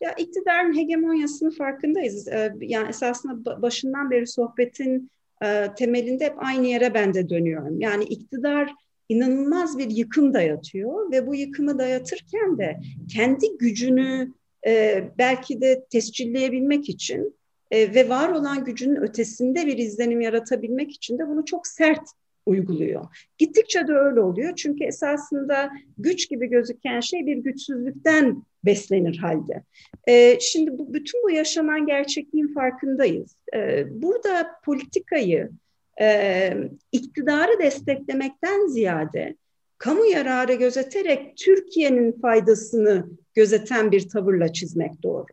Ya 0.00 0.12
iktidarın 0.12 0.76
hegemonyasının 0.76 1.50
farkındayız. 1.50 2.28
Ee, 2.28 2.54
yani 2.60 2.88
esasında 2.88 3.62
başından 3.62 4.10
beri 4.10 4.26
sohbetin 4.26 5.10
e, 5.44 5.68
temelinde 5.76 6.24
hep 6.24 6.34
aynı 6.36 6.66
yere 6.66 6.94
ben 6.94 7.14
de 7.14 7.28
dönüyorum. 7.28 7.80
Yani 7.80 8.04
iktidar 8.04 8.72
inanılmaz 9.08 9.78
bir 9.78 9.90
yıkım 9.90 10.34
dayatıyor 10.34 11.12
ve 11.12 11.26
bu 11.26 11.34
yıkımı 11.34 11.78
dayatırken 11.78 12.58
de 12.58 12.80
kendi 13.14 13.58
gücünü 13.58 14.32
e, 14.66 15.04
belki 15.18 15.60
de 15.60 15.84
tescilleyebilmek 15.90 16.88
için 16.88 17.36
e, 17.70 17.94
ve 17.94 18.08
var 18.08 18.28
olan 18.28 18.64
gücünün 18.64 18.96
ötesinde 18.96 19.66
bir 19.66 19.78
izlenim 19.78 20.20
yaratabilmek 20.20 20.90
için 20.90 21.18
de 21.18 21.28
bunu 21.28 21.44
çok 21.44 21.66
sert 21.66 22.08
uyguluyor. 22.46 23.04
Gittikçe 23.38 23.88
de 23.88 23.92
öyle 23.92 24.20
oluyor 24.20 24.56
çünkü 24.56 24.84
esasında 24.84 25.70
güç 25.98 26.30
gibi 26.30 26.46
gözüken 26.46 27.00
şey 27.00 27.26
bir 27.26 27.36
güçsüzlükten 27.36 28.42
beslenir 28.64 29.18
halde. 29.18 29.62
E, 30.08 30.40
şimdi 30.40 30.78
bu, 30.78 30.94
bütün 30.94 31.22
bu 31.22 31.30
yaşanan 31.30 31.86
gerçekliğin 31.86 32.54
farkındayız. 32.54 33.36
E, 33.54 33.84
burada 34.02 34.50
politikayı 34.64 35.50
e, 36.00 36.54
iktidarı 36.92 37.58
desteklemekten 37.58 38.66
ziyade 38.66 39.36
kamu 39.82 40.04
yararı 40.04 40.54
gözeterek 40.54 41.36
Türkiye'nin 41.36 42.20
faydasını 42.20 43.06
gözeten 43.34 43.92
bir 43.92 44.08
tavırla 44.08 44.52
çizmek 44.52 45.02
doğru. 45.02 45.26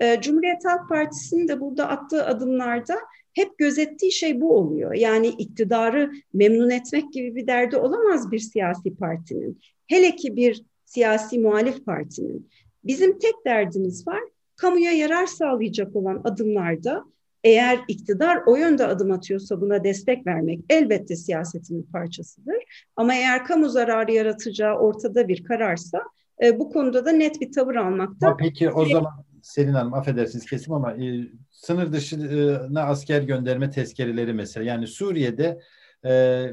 E, 0.00 0.20
Cumhuriyet 0.20 0.64
Halk 0.64 0.88
Partisi'nin 0.88 1.48
de 1.48 1.60
burada 1.60 1.88
attığı 1.88 2.26
adımlarda 2.26 2.94
hep 3.32 3.58
gözettiği 3.58 4.12
şey 4.12 4.40
bu 4.40 4.56
oluyor. 4.56 4.94
Yani 4.94 5.28
iktidarı 5.28 6.10
memnun 6.34 6.70
etmek 6.70 7.12
gibi 7.12 7.34
bir 7.34 7.46
derdi 7.46 7.76
olamaz 7.76 8.30
bir 8.30 8.38
siyasi 8.38 8.96
partinin. 8.96 9.60
Hele 9.86 10.16
ki 10.16 10.36
bir 10.36 10.64
siyasi 10.84 11.38
muhalif 11.38 11.84
partinin. 11.84 12.50
Bizim 12.84 13.18
tek 13.18 13.34
derdimiz 13.46 14.06
var. 14.06 14.20
Kamuya 14.56 14.92
yarar 14.92 15.26
sağlayacak 15.26 15.96
olan 15.96 16.20
adımlarda 16.24 17.04
eğer 17.44 17.80
iktidar 17.88 18.42
o 18.46 18.56
yönde 18.56 18.86
adım 18.86 19.10
atıyorsa 19.10 19.60
buna 19.60 19.84
destek 19.84 20.26
vermek 20.26 20.60
elbette 20.70 21.16
siyasetin 21.16 21.82
bir 21.82 21.92
parçasıdır. 21.92 22.56
Ama 22.96 23.14
eğer 23.14 23.44
kamu 23.44 23.68
zararı 23.68 24.12
yaratacağı 24.12 24.74
ortada 24.74 25.28
bir 25.28 25.44
kararsa 25.44 26.02
e, 26.42 26.58
bu 26.58 26.70
konuda 26.70 27.04
da 27.04 27.12
net 27.12 27.40
bir 27.40 27.52
tavır 27.52 27.74
almakta. 27.74 28.26
Ama 28.26 28.36
peki 28.36 28.70
o 28.70 28.86
zaman 28.86 29.12
Selin 29.42 29.72
Hanım 29.72 29.94
affedersiniz 29.94 30.46
kesim 30.46 30.72
ama 30.72 30.92
e, 30.92 31.28
sınır 31.50 31.92
dışına 31.92 32.82
asker 32.82 33.22
gönderme 33.22 33.70
tezkereleri 33.70 34.32
mesela 34.32 34.66
yani 34.66 34.86
Suriye'de 34.86 35.60
e, 36.04 36.10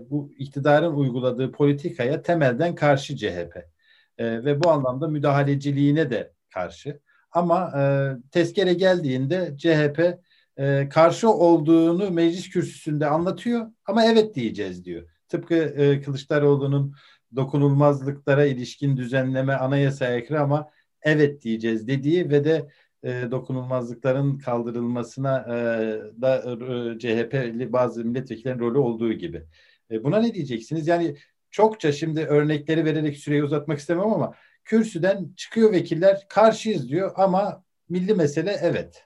bu 0.10 0.32
iktidarın 0.38 0.94
uyguladığı 0.94 1.52
politikaya 1.52 2.22
temelden 2.22 2.76
karşı 2.76 3.18
CHP 3.18 3.58
e, 4.18 4.46
ve 4.46 4.64
bu 4.64 4.70
anlamda 4.70 5.08
müdahaleciliğine 5.08 6.10
de 6.10 6.34
karşı. 6.54 7.00
Ama 7.32 7.72
e, 7.78 7.84
tezkere 8.32 8.74
geldiğinde 8.74 9.56
CHP 9.58 10.20
e, 10.62 10.90
karşı 10.90 11.30
olduğunu 11.30 12.12
meclis 12.12 12.50
kürsüsünde 12.50 13.08
anlatıyor 13.08 13.72
ama 13.86 14.06
evet 14.06 14.36
diyeceğiz 14.36 14.86
diyor. 14.86 15.10
Tıpkı 15.30 15.56
e, 15.56 16.02
Kılıçdaroğlu'nun 16.02 16.96
dokunulmazlıklara 17.36 18.46
ilişkin 18.46 18.98
düzenleme 18.98 19.54
anayasaya 19.54 20.14
aykırı 20.14 20.42
ama 20.42 20.70
evet 21.02 21.42
diyeceğiz 21.42 21.88
dediği 21.88 22.30
ve 22.30 22.44
de 22.44 22.70
e, 23.04 23.32
dokunulmazlıkların 23.32 24.38
kaldırılmasına 24.38 25.40
e, 25.40 25.52
da 26.22 26.38
e, 26.38 27.00
CHP'li 27.00 27.74
bazı 27.74 28.06
milletvekillerin 28.06 28.60
rolü 28.60 28.78
olduğu 28.78 29.14
gibi. 29.14 29.44
E, 29.92 30.04
buna 30.04 30.20
ne 30.20 30.34
diyeceksiniz? 30.34 30.88
Yani 30.88 31.16
çokça 31.52 31.92
şimdi 31.92 32.22
örnekleri 32.22 32.86
vererek 32.86 33.18
süreyi 33.18 33.44
uzatmak 33.44 33.80
istemem 33.80 34.14
ama 34.14 34.34
kürsüden 34.64 35.34
çıkıyor 35.38 35.72
vekiller 35.72 36.26
karşıyız 36.30 36.90
diyor 36.90 37.12
ama 37.16 37.64
milli 37.90 38.14
mesele 38.14 38.58
evet. 38.62 39.06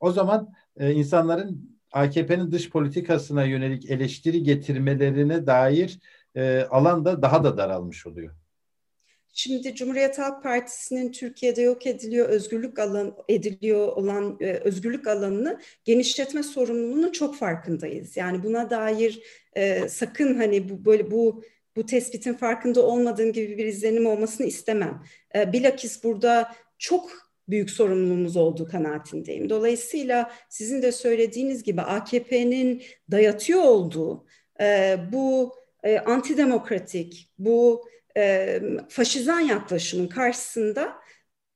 O 0.00 0.12
zaman 0.12 0.52
e, 0.78 0.92
insanların 0.92 1.78
AKP'nin 1.92 2.52
dış 2.52 2.70
politikasına 2.70 3.44
yönelik 3.44 3.90
eleştiri 3.90 4.42
getirmelerine 4.42 5.46
dair 5.46 5.98
e, 6.34 6.60
alan 6.60 7.04
da 7.04 7.22
daha 7.22 7.44
da 7.44 7.56
daralmış 7.56 8.06
oluyor. 8.06 8.34
Şimdi 9.32 9.74
Cumhuriyet 9.74 10.18
Halk 10.18 10.42
Partisi'nin 10.42 11.12
Türkiye'de 11.12 11.62
yok 11.62 11.86
ediliyor 11.86 12.28
özgürlük 12.28 12.78
alan 12.78 13.16
ediliyor 13.28 13.86
olan 13.86 14.36
e, 14.40 14.52
özgürlük 14.52 15.06
alanını 15.06 15.60
genişletme 15.84 16.42
sorumluluğunun 16.42 17.12
çok 17.12 17.36
farkındayız. 17.36 18.16
Yani 18.16 18.42
buna 18.42 18.70
dair 18.70 19.20
e, 19.56 19.88
sakın 19.88 20.34
hani 20.34 20.68
bu 20.68 20.84
böyle 20.84 21.10
bu 21.10 21.42
bu 21.76 21.86
tespitin 21.86 22.34
farkında 22.34 22.82
olmadığım 22.82 23.32
gibi 23.32 23.58
bir 23.58 23.66
izlenim 23.66 24.06
olmasını 24.06 24.46
istemem. 24.46 25.02
E, 25.34 25.52
bilakis 25.52 26.04
burada 26.04 26.54
çok 26.78 27.27
büyük 27.48 27.70
sorumluluğumuz 27.70 28.36
olduğu 28.36 28.68
kanaatindeyim. 28.68 29.50
Dolayısıyla 29.50 30.30
sizin 30.48 30.82
de 30.82 30.92
söylediğiniz 30.92 31.62
gibi 31.62 31.80
AKP'nin 31.80 32.82
dayatıyor 33.10 33.62
olduğu 33.62 34.26
e, 34.60 34.96
bu 35.12 35.54
e, 35.82 35.98
antidemokratik, 35.98 37.30
bu 37.38 37.88
e, 38.16 38.60
faşizan 38.88 39.40
yaklaşımın 39.40 40.08
karşısında 40.08 40.92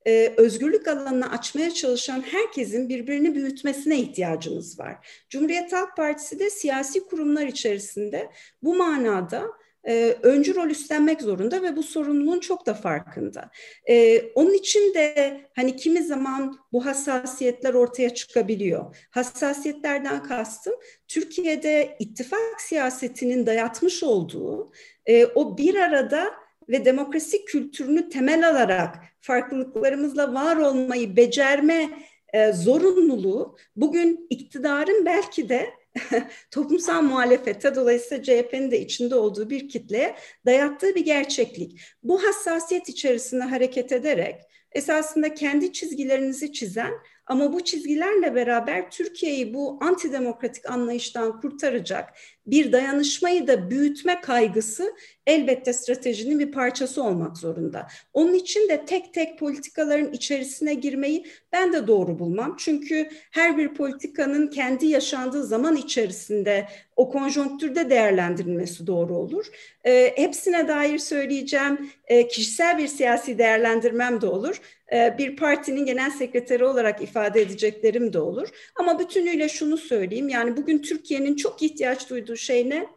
e, 0.07 0.33
özgürlük 0.37 0.87
alanını 0.87 1.31
açmaya 1.31 1.71
çalışan 1.73 2.21
herkesin 2.21 2.89
birbirini 2.89 3.35
büyütmesine 3.35 3.99
ihtiyacımız 3.99 4.79
var. 4.79 5.25
Cumhuriyet 5.29 5.73
Halk 5.73 5.97
Partisi 5.97 6.39
de 6.39 6.49
siyasi 6.49 7.05
kurumlar 7.05 7.47
içerisinde 7.47 8.29
bu 8.61 8.75
manada 8.75 9.43
e, 9.87 10.17
öncü 10.23 10.55
rol 10.55 10.69
üstlenmek 10.69 11.21
zorunda 11.21 11.61
ve 11.61 11.75
bu 11.75 11.83
sorumluluğun 11.83 12.39
çok 12.39 12.65
da 12.65 12.73
farkında. 12.73 13.49
E, 13.89 14.21
onun 14.21 14.53
için 14.53 14.93
de 14.93 15.41
hani 15.55 15.75
kimi 15.75 16.03
zaman 16.03 16.59
bu 16.71 16.85
hassasiyetler 16.85 17.73
ortaya 17.73 18.13
çıkabiliyor. 18.13 19.07
Hassasiyetlerden 19.11 20.23
kastım 20.23 20.73
Türkiye'de 21.07 21.95
ittifak 21.99 22.61
siyasetinin 22.61 23.45
dayatmış 23.45 24.03
olduğu 24.03 24.71
e, 25.05 25.25
o 25.25 25.57
bir 25.57 25.75
arada 25.75 26.33
ve 26.69 26.85
demokrasi 26.85 27.45
kültürünü 27.45 28.09
temel 28.09 28.49
alarak 28.49 28.95
farklılıklarımızla 29.21 30.33
var 30.33 30.57
olmayı 30.57 31.15
becerme 31.15 31.89
e, 32.33 32.51
zorunluluğu 32.53 33.57
bugün 33.75 34.27
iktidarın 34.29 35.05
belki 35.05 35.49
de 35.49 35.69
toplumsal 36.51 37.01
muhalefete 37.01 37.75
dolayısıyla 37.75 38.23
CHP'nin 38.23 38.71
de 38.71 38.79
içinde 38.79 39.15
olduğu 39.15 39.49
bir 39.49 39.69
kitleye 39.69 40.15
dayattığı 40.45 40.95
bir 40.95 41.05
gerçeklik. 41.05 41.81
Bu 42.03 42.23
hassasiyet 42.23 42.89
içerisinde 42.89 43.43
hareket 43.43 43.91
ederek 43.91 44.35
esasında 44.71 45.33
kendi 45.33 45.73
çizgilerinizi 45.73 46.53
çizen 46.53 46.93
ama 47.25 47.53
bu 47.53 47.63
çizgilerle 47.63 48.35
beraber 48.35 48.91
Türkiye'yi 48.91 49.53
bu 49.53 49.79
antidemokratik 49.81 50.69
anlayıştan 50.69 51.41
kurtaracak 51.41 52.09
bir 52.45 52.71
dayanışmayı 52.71 53.47
da 53.47 53.69
büyütme 53.69 54.21
kaygısı 54.21 54.93
elbette 55.27 55.73
stratejinin 55.73 56.39
bir 56.39 56.51
parçası 56.51 57.03
olmak 57.03 57.37
zorunda. 57.37 57.87
Onun 58.13 58.33
için 58.33 58.69
de 58.69 58.85
tek 58.85 59.13
tek 59.13 59.39
politikaların 59.39 60.11
içerisine 60.11 60.73
girmeyi 60.73 61.25
ben 61.51 61.73
de 61.73 61.87
doğru 61.87 62.19
bulmam. 62.19 62.55
Çünkü 62.59 63.09
her 63.31 63.57
bir 63.57 63.73
politikanın 63.73 64.47
kendi 64.47 64.85
yaşandığı 64.85 65.43
zaman 65.43 65.75
içerisinde 65.75 66.67
o 66.95 67.11
konjonktürde 67.11 67.89
değerlendirilmesi 67.89 68.87
doğru 68.87 69.17
olur. 69.17 69.45
E, 69.85 70.13
hepsine 70.15 70.67
dair 70.67 70.97
söyleyeceğim 70.97 71.89
e, 72.07 72.27
kişisel 72.27 72.77
bir 72.77 72.87
siyasi 72.87 73.37
değerlendirmem 73.37 74.21
de 74.21 74.27
olur. 74.27 74.61
E, 74.93 75.15
bir 75.17 75.35
partinin 75.35 75.85
genel 75.85 76.11
sekreteri 76.11 76.65
olarak 76.65 77.01
ifade 77.01 77.41
edeceklerim 77.41 78.13
de 78.13 78.19
olur. 78.19 78.49
Ama 78.75 78.99
bütünüyle 78.99 79.49
şunu 79.49 79.77
söyleyeyim 79.77 80.29
yani 80.29 80.57
bugün 80.57 80.79
Türkiye'nin 80.79 81.35
çok 81.35 81.61
ihtiyaç 81.61 82.09
duyduğu 82.09 82.32
şey 82.37 82.69
ne? 82.69 82.87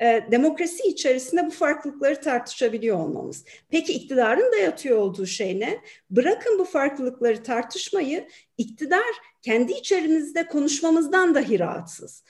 e, 0.00 0.24
demokrasi 0.30 0.88
içerisinde 0.88 1.46
bu 1.46 1.50
farklılıkları 1.50 2.20
tartışabiliyor 2.20 2.98
olmamız. 2.98 3.44
Peki 3.70 3.92
iktidarın 3.92 4.52
da 4.52 4.56
yatıyor 4.56 4.98
olduğu 4.98 5.26
şey 5.26 5.60
ne? 5.60 5.80
Bırakın 6.10 6.58
bu 6.58 6.64
farklılıkları 6.64 7.42
tartışmayı, 7.42 8.28
iktidar 8.58 9.14
kendi 9.42 9.72
içerimizde 9.72 10.46
konuşmamızdan 10.46 11.34
dahi 11.34 11.58
rahatsız. 11.58 12.24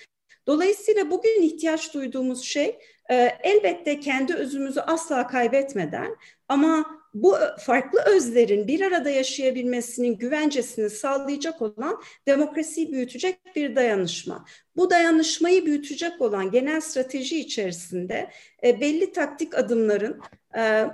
Dolayısıyla 0.47 1.11
bugün 1.11 1.43
ihtiyaç 1.43 1.95
duyduğumuz 1.95 2.45
şey 2.45 2.79
e, 3.11 3.15
elbette 3.43 4.01
kendi 4.01 4.35
özümüzü 4.35 4.81
asla 4.81 5.27
kaybetmeden 5.27 6.17
ama 6.49 7.00
bu 7.15 7.37
farklı 7.59 8.01
özlerin 8.01 8.67
bir 8.67 8.81
arada 8.81 9.11
yaşayabilmesinin 9.11 10.19
güvencesini 10.19 10.91
sağlayacak 10.91 11.63
olan 11.63 12.03
demokrasiyi 12.27 12.93
büyütecek 12.93 13.57
bir 13.57 13.77
dayanışma. 13.77 14.45
Bu 14.77 14.91
dayanışmayı 14.91 15.67
büyütecek 15.67 16.21
olan 16.21 16.51
genel 16.51 16.81
strateji 16.81 17.41
içerisinde 17.41 18.31
e, 18.65 18.81
belli 18.81 19.13
taktik 19.13 19.59
adımların 19.59 20.21
e, 20.57 20.87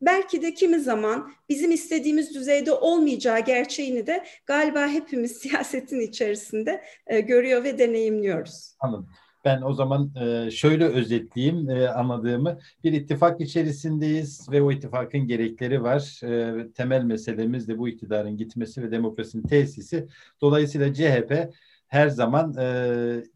belki 0.00 0.42
de 0.42 0.54
kimi 0.54 0.80
zaman 0.80 1.32
bizim 1.48 1.70
istediğimiz 1.70 2.34
düzeyde 2.34 2.72
olmayacağı 2.72 3.40
gerçeğini 3.40 4.06
de 4.06 4.24
galiba 4.46 4.88
hepimiz 4.88 5.32
siyasetin 5.38 6.00
içerisinde 6.00 6.84
e, 7.06 7.20
görüyor 7.20 7.64
ve 7.64 7.78
deneyimliyoruz. 7.78 8.76
Anladım. 8.80 9.08
Ben 9.44 9.62
o 9.62 9.72
zaman 9.72 10.10
e, 10.16 10.50
şöyle 10.50 10.84
özetleyeyim 10.84 11.70
e, 11.70 11.88
anladığımı. 11.88 12.58
Bir 12.84 12.92
ittifak 12.92 13.40
içerisindeyiz 13.40 14.48
ve 14.50 14.62
o 14.62 14.72
ittifakın 14.72 15.20
gerekleri 15.20 15.82
var. 15.82 16.20
E, 16.24 16.72
temel 16.72 17.02
meselemiz 17.02 17.68
de 17.68 17.78
bu 17.78 17.88
iktidarın 17.88 18.36
gitmesi 18.36 18.82
ve 18.82 18.90
demokrasinin 18.90 19.42
tesisi. 19.42 20.08
Dolayısıyla 20.40 20.94
CHP 20.94 21.54
her 21.88 22.08
zaman 22.08 22.54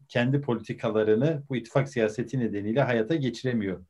kendi 0.07 0.41
politikalarını 0.41 1.43
bu 1.49 1.55
ittifak 1.55 1.89
siyaseti 1.89 2.39
nedeniyle 2.39 2.81
hayata 2.81 3.15
geçiremiyor 3.15 3.85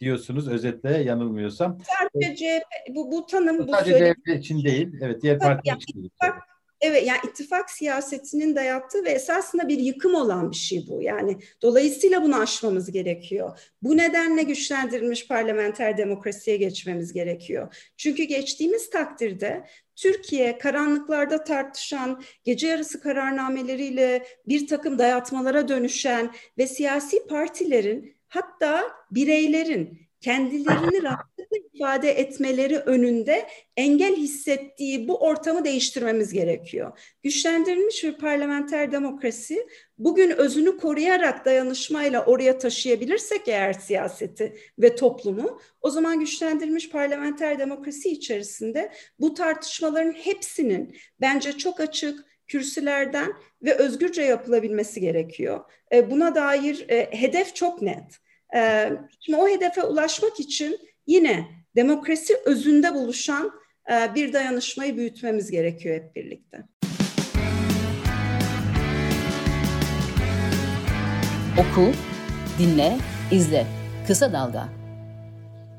diyorsunuz 0.00 0.48
özetle 0.48 1.02
yanılmıyorsam. 1.02 1.78
Sadece 1.82 2.36
CHP 2.36 2.94
bu, 2.94 3.12
bu 3.12 3.26
tanım 3.26 3.58
bu 3.58 3.72
sadece 3.72 4.14
CHP 4.14 4.28
için 4.28 4.64
değil. 4.64 4.92
Evet 5.00 5.22
diğer 5.22 5.38
partiler 5.38 5.76
için 5.76 6.02
değil. 6.02 6.10
Evet 6.80 7.06
yani 7.06 7.18
ittifak 7.28 7.70
siyasetinin 7.70 8.56
dayattığı 8.56 9.04
ve 9.04 9.10
esasında 9.10 9.68
bir 9.68 9.78
yıkım 9.78 10.14
olan 10.14 10.50
bir 10.50 10.56
şey 10.56 10.84
bu. 10.88 11.02
Yani 11.02 11.36
dolayısıyla 11.62 12.22
bunu 12.22 12.40
aşmamız 12.40 12.90
gerekiyor. 12.90 13.58
Bu 13.82 13.96
nedenle 13.96 14.42
güçlendirilmiş 14.42 15.28
parlamenter 15.28 15.96
demokrasiye 15.96 16.56
geçmemiz 16.56 17.12
gerekiyor. 17.12 17.90
Çünkü 17.96 18.22
geçtiğimiz 18.22 18.90
takdirde 18.90 19.64
Türkiye 19.96 20.58
karanlıklarda 20.58 21.44
tartışan, 21.44 22.22
gece 22.44 22.66
yarısı 22.66 23.00
kararnameleriyle 23.00 24.26
bir 24.48 24.66
takım 24.66 24.98
dayatmalara 24.98 25.68
dönüşen 25.68 26.30
ve 26.58 26.66
siyasi 26.66 27.26
partilerin 27.26 28.14
hatta 28.28 28.84
bireylerin 29.10 30.08
kendilerini 30.20 31.02
rahatlıkla 31.02 31.37
ifade 31.56 32.10
etmeleri 32.10 32.78
önünde 32.78 33.46
engel 33.76 34.16
hissettiği 34.16 35.08
bu 35.08 35.16
ortamı 35.16 35.64
değiştirmemiz 35.64 36.32
gerekiyor. 36.32 36.98
Güçlendirilmiş 37.22 38.04
bir 38.04 38.18
parlamenter 38.18 38.92
demokrasi 38.92 39.66
bugün 39.98 40.30
özünü 40.30 40.76
koruyarak 40.76 41.44
dayanışmayla 41.44 42.24
oraya 42.24 42.58
taşıyabilirsek 42.58 43.48
eğer 43.48 43.72
siyaseti 43.72 44.56
ve 44.78 44.96
toplumu 44.96 45.60
o 45.80 45.90
zaman 45.90 46.20
güçlendirilmiş 46.20 46.90
parlamenter 46.90 47.58
demokrasi 47.58 48.10
içerisinde 48.10 48.92
bu 49.20 49.34
tartışmaların 49.34 50.12
hepsinin 50.12 50.96
bence 51.20 51.52
çok 51.52 51.80
açık 51.80 52.28
kürsülerden 52.48 53.32
ve 53.62 53.74
özgürce 53.74 54.22
yapılabilmesi 54.22 55.00
gerekiyor. 55.00 55.60
E, 55.92 56.10
buna 56.10 56.34
dair 56.34 56.86
e, 56.88 57.08
hedef 57.10 57.54
çok 57.54 57.82
net. 57.82 58.18
E, 58.54 58.90
şimdi 59.20 59.38
o 59.38 59.48
hedefe 59.48 59.82
ulaşmak 59.82 60.40
için 60.40 60.87
yine 61.08 61.48
demokrasi 61.76 62.34
özünde 62.46 62.94
buluşan 62.94 63.50
e, 63.90 64.14
bir 64.14 64.32
dayanışmayı 64.32 64.96
büyütmemiz 64.96 65.50
gerekiyor 65.50 65.96
hep 65.96 66.16
birlikte. 66.16 66.64
Oku, 71.58 71.92
dinle, 72.58 72.98
izle. 73.32 73.66
Kısa 74.06 74.32
Dalga. 74.32 74.68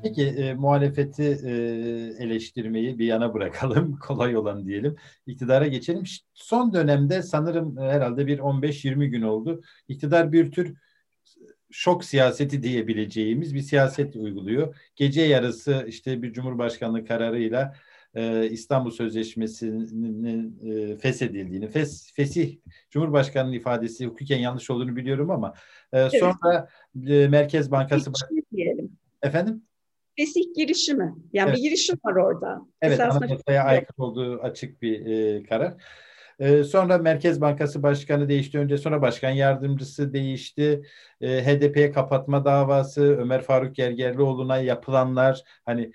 Peki 0.02 0.26
e, 0.26 0.54
muhalefeti 0.54 1.38
e, 1.44 1.52
eleştirmeyi 2.24 2.98
bir 2.98 3.06
yana 3.06 3.34
bırakalım. 3.34 3.98
Kolay 4.06 4.36
olan 4.36 4.66
diyelim. 4.66 4.96
İktidara 5.26 5.66
geçelim. 5.66 6.04
Son 6.34 6.72
dönemde 6.74 7.22
sanırım 7.22 7.78
e, 7.78 7.82
herhalde 7.82 8.26
bir 8.26 8.38
15-20 8.38 9.06
gün 9.06 9.22
oldu. 9.22 9.62
İktidar 9.88 10.32
bir 10.32 10.50
tür 10.50 10.76
şok 11.70 12.04
siyaseti 12.04 12.62
diyebileceğimiz 12.62 13.54
bir 13.54 13.60
siyaset 13.60 14.16
uyguluyor. 14.16 14.76
Gece 14.96 15.22
yarısı 15.22 15.84
işte 15.88 16.22
bir 16.22 16.32
cumhurbaşkanlığı 16.32 17.04
kararıyla 17.04 17.74
e, 18.14 18.50
İstanbul 18.50 18.90
Sözleşmesi'nin 18.90 20.60
e, 20.70 20.96
feshedildiğini, 20.96 21.68
fes, 21.68 22.12
fesih 22.14 22.56
Cumhurbaşkanı'nın 22.90 23.52
ifadesi 23.52 24.06
hukuken 24.06 24.38
yanlış 24.38 24.70
olduğunu 24.70 24.96
biliyorum 24.96 25.30
ama 25.30 25.54
e, 25.92 26.08
sonra 26.10 26.68
evet. 26.94 27.10
e, 27.10 27.28
Merkez 27.28 27.70
Bankası 27.70 28.12
diyelim. 28.52 28.92
Efendim? 29.22 29.62
Fesih 30.16 30.54
girişimi. 30.56 31.14
Yani 31.32 31.48
evet. 31.48 31.58
bir 31.58 31.62
girişim 31.62 31.98
var 32.04 32.14
orada. 32.14 32.66
Evet, 32.82 33.00
anayasaya 33.00 33.64
aykırı 33.64 34.04
olduğu 34.04 34.40
açık 34.40 34.82
bir 34.82 35.06
e, 35.06 35.42
karar. 35.42 35.74
Ee, 36.40 36.64
sonra 36.64 36.98
Merkez 36.98 37.40
Bankası 37.40 37.82
Başkanı 37.82 38.28
değişti. 38.28 38.58
Önce 38.58 38.78
sonra 38.78 39.02
Başkan 39.02 39.30
Yardımcısı 39.30 40.12
değişti. 40.12 40.82
Ee, 41.20 41.44
HDP'ye 41.44 41.92
kapatma 41.92 42.44
davası, 42.44 43.02
Ömer 43.02 43.42
Faruk 43.42 43.76
Gergerlioğlu'na 43.76 44.58
yapılanlar 44.58 45.42
hani 45.64 45.92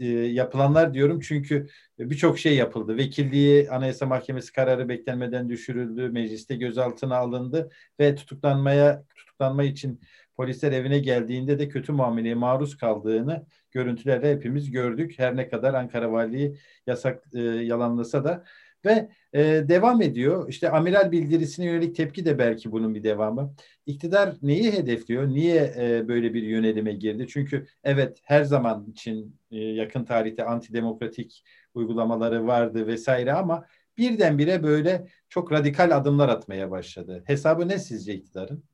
e, 0.00 0.06
yapılanlar 0.08 0.94
diyorum 0.94 1.20
çünkü 1.20 1.68
birçok 1.98 2.38
şey 2.38 2.56
yapıldı. 2.56 2.96
Vekilliği 2.96 3.70
Anayasa 3.70 4.06
Mahkemesi 4.06 4.52
kararı 4.52 4.88
beklenmeden 4.88 5.48
düşürüldü. 5.48 6.08
Mecliste 6.08 6.56
gözaltına 6.56 7.16
alındı 7.16 7.70
ve 8.00 8.14
tutuklanmaya 8.14 9.04
tutuklanma 9.16 9.64
için 9.64 10.00
polisler 10.36 10.72
evine 10.72 10.98
geldiğinde 10.98 11.58
de 11.58 11.68
kötü 11.68 11.92
muameleye 11.92 12.34
maruz 12.34 12.76
kaldığını 12.76 13.46
görüntülerle 13.70 14.32
hepimiz 14.32 14.70
gördük. 14.70 15.14
Her 15.18 15.36
ne 15.36 15.48
kadar 15.48 15.74
Ankara 15.74 16.12
Valiliği 16.12 16.56
yasak 16.86 17.24
e, 17.34 17.40
yalanlasa 17.40 18.24
da 18.24 18.44
ve 18.84 19.08
e, 19.32 19.40
devam 19.68 20.02
ediyor. 20.02 20.48
İşte 20.48 20.70
amiral 20.70 21.12
bildirisine 21.12 21.66
yönelik 21.66 21.96
tepki 21.96 22.24
de 22.24 22.38
belki 22.38 22.72
bunun 22.72 22.94
bir 22.94 23.02
devamı. 23.02 23.54
İktidar 23.86 24.34
neyi 24.42 24.72
hedefliyor? 24.72 25.28
Niye 25.28 25.74
e, 25.78 26.08
böyle 26.08 26.34
bir 26.34 26.42
yönelime 26.42 26.92
girdi? 26.92 27.26
Çünkü 27.28 27.66
evet 27.84 28.18
her 28.22 28.44
zaman 28.44 28.86
için 28.86 29.36
e, 29.50 29.56
yakın 29.56 30.04
tarihte 30.04 30.44
antidemokratik 30.44 31.44
uygulamaları 31.74 32.46
vardı 32.46 32.86
vesaire 32.86 33.32
ama 33.32 33.64
birdenbire 33.98 34.62
böyle 34.62 35.06
çok 35.28 35.52
radikal 35.52 35.96
adımlar 35.96 36.28
atmaya 36.28 36.70
başladı. 36.70 37.22
Hesabı 37.26 37.68
ne 37.68 37.78
sizce 37.78 38.14
iktidarın? 38.14 38.64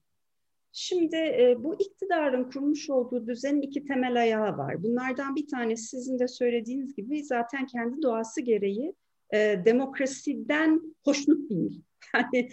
Şimdi 0.73 1.17
e, 1.17 1.57
bu 1.59 1.75
iktidarın 1.75 2.51
kurmuş 2.51 2.91
olduğu 2.91 3.27
düzenin 3.27 3.63
iki 3.63 3.85
temel 3.85 4.21
ayağı 4.21 4.59
var. 4.59 4.83
Bunlardan 4.83 5.37
bir 5.37 5.49
tanesi 5.49 5.85
sizin 5.85 6.19
de 6.19 6.29
söylediğiniz 6.29 6.95
gibi 6.95 7.25
zaten 7.25 7.67
kendi 7.67 8.03
doğası 8.03 8.41
gereği 8.41 8.95
e, 9.33 9.61
demokrasiden 9.65 10.95
hoşnut 11.05 11.51
değil. 11.51 11.83
Yani 12.15 12.49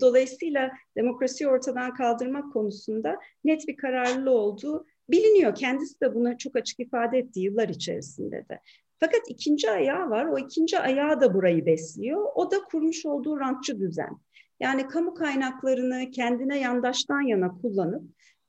dolayısıyla 0.00 0.70
demokrasiyi 0.96 1.48
ortadan 1.48 1.94
kaldırmak 1.94 2.52
konusunda 2.52 3.16
net 3.44 3.68
bir 3.68 3.76
kararlı 3.76 4.30
olduğu 4.30 4.86
biliniyor. 5.10 5.54
Kendisi 5.54 6.00
de 6.00 6.14
bunu 6.14 6.38
çok 6.38 6.56
açık 6.56 6.80
ifade 6.80 7.18
etti 7.18 7.40
yıllar 7.40 7.68
içerisinde 7.68 8.36
de. 8.48 8.60
Fakat 9.00 9.20
ikinci 9.28 9.70
ayağı 9.70 10.10
var. 10.10 10.24
O 10.24 10.38
ikinci 10.38 10.78
ayağı 10.78 11.20
da 11.20 11.34
burayı 11.34 11.66
besliyor. 11.66 12.26
O 12.34 12.50
da 12.50 12.56
kurmuş 12.70 13.06
olduğu 13.06 13.40
rantçı 13.40 13.78
düzen. 13.78 14.18
Yani 14.60 14.88
kamu 14.88 15.14
kaynaklarını 15.14 16.10
kendine 16.10 16.58
yandaştan 16.58 17.20
yana 17.20 17.48
kullanıp 17.48 18.02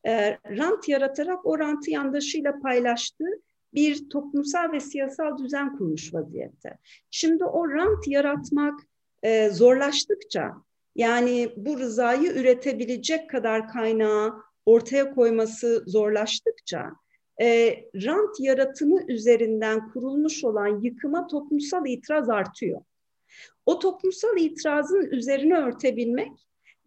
e, 0.08 0.32
rant 0.32 0.90
yaratarak 0.90 1.46
o 1.46 1.60
rantı 1.60 1.92
yandaşıyla 1.92 2.60
paylaştığı 2.60 3.42
bir 3.74 4.10
toplumsal 4.10 4.72
ve 4.72 4.80
siyasal 4.80 5.38
düzen 5.38 5.78
kurmuş 5.78 6.14
vaziyette. 6.14 6.78
Şimdi 7.12 7.46
o 7.46 7.70
rant 7.70 8.08
yaratmak 8.08 8.80
e, 9.24 9.50
zorlaştıkça 9.50 10.54
yani 10.96 11.54
bu 11.58 11.80
rızayı 11.80 12.32
üretebilecek 12.32 13.30
kadar 13.30 13.68
kaynağı 13.68 14.34
ortaya 14.66 15.16
koyması 15.16 15.84
zorlaştıkça 15.88 16.92
e, 17.42 17.78
rant 17.96 18.40
yaratımı 18.40 19.02
üzerinden 19.08 19.90
kurulmuş 19.90 20.44
olan 20.44 20.82
yıkıma 20.82 21.28
toplumsal 21.28 21.88
itiraz 21.88 22.30
artıyor. 22.30 22.82
O 23.66 23.80
toplumsal 23.80 24.38
itirazın 24.38 25.06
üzerine 25.12 25.58
örtebilmek 25.58 26.32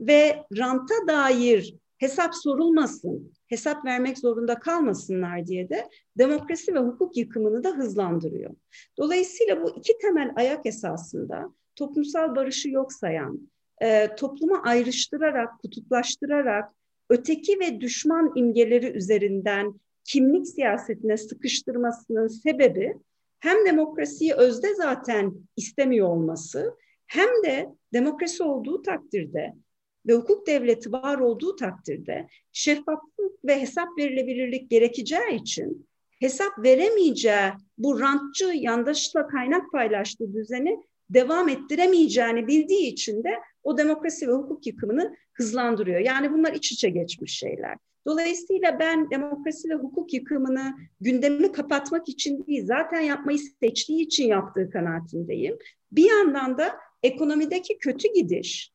ve 0.01 0.45
ranta 0.59 0.95
dair 1.09 1.75
hesap 1.99 2.35
sorulmasın, 2.35 3.33
hesap 3.53 3.85
vermek 3.85 4.19
zorunda 4.19 4.59
kalmasınlar 4.59 5.47
diye 5.47 5.69
de 5.69 5.89
demokrasi 6.19 6.75
ve 6.75 6.79
hukuk 6.79 7.17
yıkımını 7.17 7.65
da 7.65 7.71
hızlandırıyor. 7.71 8.51
Dolayısıyla 8.99 9.63
bu 9.63 9.71
iki 9.79 9.99
temel 9.99 10.33
ayak 10.37 10.67
esasında 10.67 11.55
toplumsal 11.77 12.37
barışı 12.37 12.71
yok 12.71 12.93
sayan, 12.93 13.49
e, 13.83 14.15
toplumu 14.15 14.61
ayrıştırarak, 14.65 15.61
kutuplaştırarak, 15.61 16.73
öteki 17.11 17.61
ve 17.61 17.81
düşman 17.81 18.33
imgeleri 18.35 18.87
üzerinden 18.87 19.81
kimlik 20.05 20.49
siyasetine 20.49 21.17
sıkıştırmasının 21.17 22.29
sebebi 22.29 22.97
hem 23.41 23.67
demokrasiyi 23.67 24.35
özde 24.35 24.75
zaten 24.75 25.35
istemiyor 25.57 26.09
olması 26.09 26.77
hem 27.07 27.29
de 27.45 27.69
demokrasi 27.93 28.43
olduğu 28.43 28.83
takdirde 28.83 29.55
ve 30.07 30.15
hukuk 30.15 30.47
devleti 30.47 30.93
var 30.93 31.19
olduğu 31.19 31.57
takdirde 31.57 32.29
şeffaflık 32.53 33.45
ve 33.45 33.61
hesap 33.61 33.89
verilebilirlik 33.99 34.71
gerekeceği 34.71 35.35
için 35.35 35.87
hesap 36.21 36.65
veremeyeceği 36.65 37.51
bu 37.79 38.01
rantçı 38.01 38.45
yandaşla 38.45 39.27
kaynak 39.27 39.73
paylaştığı 39.73 40.35
düzeni 40.35 40.79
devam 41.11 41.49
ettiremeyeceğini 41.49 42.47
bildiği 42.47 42.87
için 42.87 43.25
de 43.25 43.31
o 43.63 43.79
demokrasi 43.79 44.29
ve 44.29 44.33
hukuk 44.33 44.67
yıkımını 44.67 45.17
hızlandırıyor. 45.33 46.01
Yani 46.01 46.33
bunlar 46.33 46.53
iç 46.53 46.73
içe 46.73 46.89
geçmiş 46.89 47.39
şeyler. 47.39 47.79
Dolayısıyla 48.07 48.79
ben 48.81 49.11
demokrasi 49.11 49.69
ve 49.69 49.75
hukuk 49.75 50.15
yıkımını 50.15 50.75
gündemi 51.01 51.53
kapatmak 51.53 52.09
için 52.09 52.47
değil, 52.47 52.67
zaten 52.67 53.01
yapmayı 53.01 53.39
seçtiği 53.39 54.01
için 54.01 54.29
yaptığı 54.29 54.71
kanaatindeyim. 54.71 55.59
Bir 55.93 56.11
yandan 56.11 56.59
da 56.59 56.77
ekonomideki 57.03 57.79
kötü 57.79 58.09
gidiş, 58.15 58.72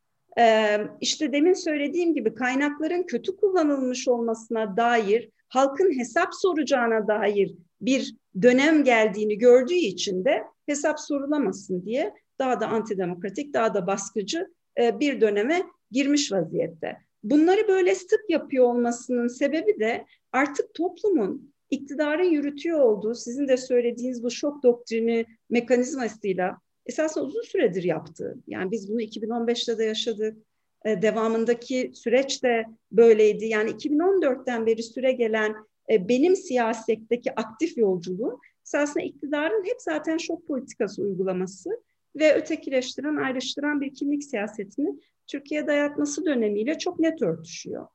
işte 1.01 1.33
demin 1.33 1.53
söylediğim 1.53 2.13
gibi 2.13 2.35
kaynakların 2.35 3.03
kötü 3.03 3.35
kullanılmış 3.35 4.07
olmasına 4.07 4.77
dair, 4.77 5.29
halkın 5.49 5.99
hesap 5.99 6.27
soracağına 6.31 7.07
dair 7.07 7.55
bir 7.81 8.15
dönem 8.41 8.83
geldiğini 8.83 9.37
gördüğü 9.37 9.73
için 9.73 10.25
de 10.25 10.43
hesap 10.65 10.99
sorulamasın 10.99 11.85
diye 11.85 12.13
daha 12.39 12.61
da 12.61 12.67
antidemokratik, 12.67 13.53
daha 13.53 13.73
da 13.73 13.87
baskıcı 13.87 14.47
bir 14.77 15.21
döneme 15.21 15.63
girmiş 15.91 16.31
vaziyette. 16.31 16.97
Bunları 17.23 17.67
böyle 17.67 17.95
sık 17.95 18.21
yapıyor 18.29 18.65
olmasının 18.65 19.27
sebebi 19.27 19.79
de 19.79 20.05
artık 20.31 20.73
toplumun 20.73 21.53
iktidarın 21.69 22.29
yürütüyor 22.29 22.79
olduğu 22.79 23.15
sizin 23.15 23.47
de 23.47 23.57
söylediğiniz 23.57 24.23
bu 24.23 24.31
şok 24.31 24.63
doktrini 24.63 25.25
mekanizmasıyla 25.49 26.57
esasında 26.87 27.25
uzun 27.25 27.41
süredir 27.41 27.83
yaptığı. 27.83 28.37
Yani 28.47 28.71
biz 28.71 28.89
bunu 28.89 29.01
2015'te 29.01 29.77
de 29.77 29.83
yaşadık. 29.83 30.37
E, 30.85 31.01
devamındaki 31.01 31.91
süreç 31.93 32.43
de 32.43 32.65
böyleydi. 32.91 33.45
Yani 33.45 33.69
2014'ten 33.69 34.65
beri 34.65 34.83
süre 34.83 35.11
gelen 35.11 35.55
e, 35.91 36.09
benim 36.09 36.35
siyasetteki 36.35 37.35
aktif 37.35 37.77
yolculuğum 37.77 38.39
esasında 38.65 39.03
iktidarın 39.03 39.63
hep 39.65 39.81
zaten 39.81 40.17
şok 40.17 40.47
politikası 40.47 41.01
uygulaması 41.01 41.69
ve 42.15 42.35
ötekileştiren, 42.35 43.15
ayrıştıran 43.15 43.81
bir 43.81 43.93
kimlik 43.93 44.23
siyasetini 44.23 44.99
Türkiye 45.27 45.67
dayatması 45.67 46.25
dönemiyle 46.25 46.77
çok 46.77 46.99
net 46.99 47.21
örtüşüyor. 47.21 47.87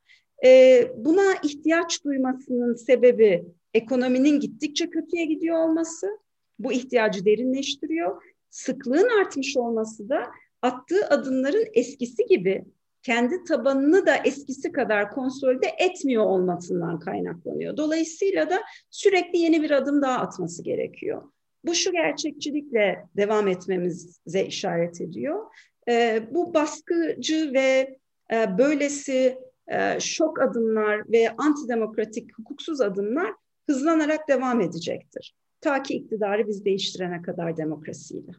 E, 0.45 0.83
buna 0.97 1.35
ihtiyaç 1.43 2.05
duymasının 2.05 2.75
sebebi 2.75 3.45
ekonominin 3.75 4.41
gittikçe 4.41 4.91
kötüye 4.91 5.25
gidiyor 5.25 5.57
olması. 5.57 6.19
Bu 6.59 6.73
ihtiyacı 6.73 7.25
derinleştiriyor. 7.25 8.23
Sıklığın 8.53 9.21
artmış 9.21 9.57
olması 9.57 10.09
da 10.09 10.31
attığı 10.63 11.07
adımların 11.09 11.67
eskisi 11.75 12.27
gibi 12.27 12.65
kendi 13.03 13.45
tabanını 13.45 14.07
da 14.07 14.17
eskisi 14.17 14.73
kadar 14.73 15.11
konsolide 15.11 15.67
etmiyor 15.79 16.25
olmasından 16.25 16.99
kaynaklanıyor. 16.99 17.77
Dolayısıyla 17.77 18.51
da 18.51 18.61
sürekli 18.91 19.39
yeni 19.39 19.63
bir 19.63 19.71
adım 19.71 20.03
daha 20.03 20.19
atması 20.19 20.63
gerekiyor. 20.63 21.23
Bu 21.65 21.75
şu 21.75 21.93
gerçekçilikle 21.93 23.07
devam 23.17 23.49
etmemize 23.49 24.45
işaret 24.47 25.01
ediyor. 25.01 25.47
E, 25.89 26.23
bu 26.31 26.55
baskıcı 26.55 27.53
ve 27.53 27.99
e, 28.33 28.59
böylesi 28.59 29.39
e, 29.69 30.01
şok 30.01 30.43
adımlar 30.43 31.13
ve 31.13 31.31
antidemokratik 31.39 32.39
hukuksuz 32.39 32.81
adımlar 32.81 33.33
hızlanarak 33.67 34.29
devam 34.29 34.61
edecektir. 34.61 35.35
Ta 35.63 35.83
ki 35.83 35.95
iktidarı 35.95 36.49
biz 36.49 36.65
değiştirene 36.65 37.23
kadar 37.23 37.57
demokrasiyle. 37.57 38.33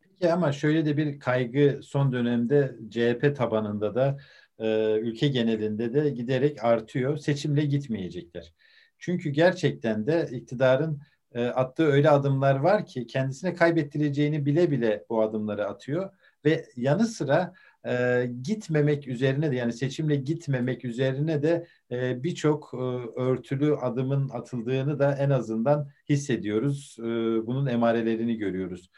Peki 0.00 0.32
ama 0.32 0.52
şöyle 0.52 0.86
de 0.86 0.96
bir 0.96 1.20
kaygı 1.20 1.80
son 1.82 2.12
dönemde 2.12 2.76
CHP 2.90 3.36
tabanında 3.36 3.94
da 3.94 4.18
e, 4.58 4.96
ülke 4.98 5.28
genelinde 5.28 5.94
de 5.94 6.10
giderek 6.10 6.64
artıyor. 6.64 7.16
Seçimle 7.16 7.64
gitmeyecekler. 7.64 8.52
Çünkü 8.98 9.30
gerçekten 9.30 10.06
de 10.06 10.28
iktidarın 10.32 11.00
e, 11.34 11.46
attığı 11.46 11.86
öyle 11.86 12.10
adımlar 12.10 12.56
var 12.56 12.86
ki 12.86 13.06
kendisine 13.06 13.54
kaybettireceğini 13.54 14.46
bile 14.46 14.70
bile 14.70 15.04
bu 15.10 15.22
adımları 15.22 15.66
atıyor 15.66 16.10
ve 16.44 16.64
yanı 16.76 17.06
sıra 17.06 17.52
e, 17.86 18.26
gitmemek 18.42 19.08
üzerine 19.08 19.50
de 19.50 19.56
yani 19.56 19.72
seçimle 19.72 20.16
gitmemek 20.16 20.84
üzerine 20.84 21.42
de 21.42 21.66
e, 21.90 22.22
birçok 22.22 22.70
e, 22.74 22.76
örtülü 23.20 23.76
adımın 23.76 24.28
atıldığını 24.28 24.98
da 24.98 25.14
en 25.14 25.30
azından 25.30 25.88
hissediyoruz. 26.08 26.96
E, 26.98 27.02
bunun 27.46 27.66
emarelerini 27.66 28.36
görüyoruz. 28.36 28.90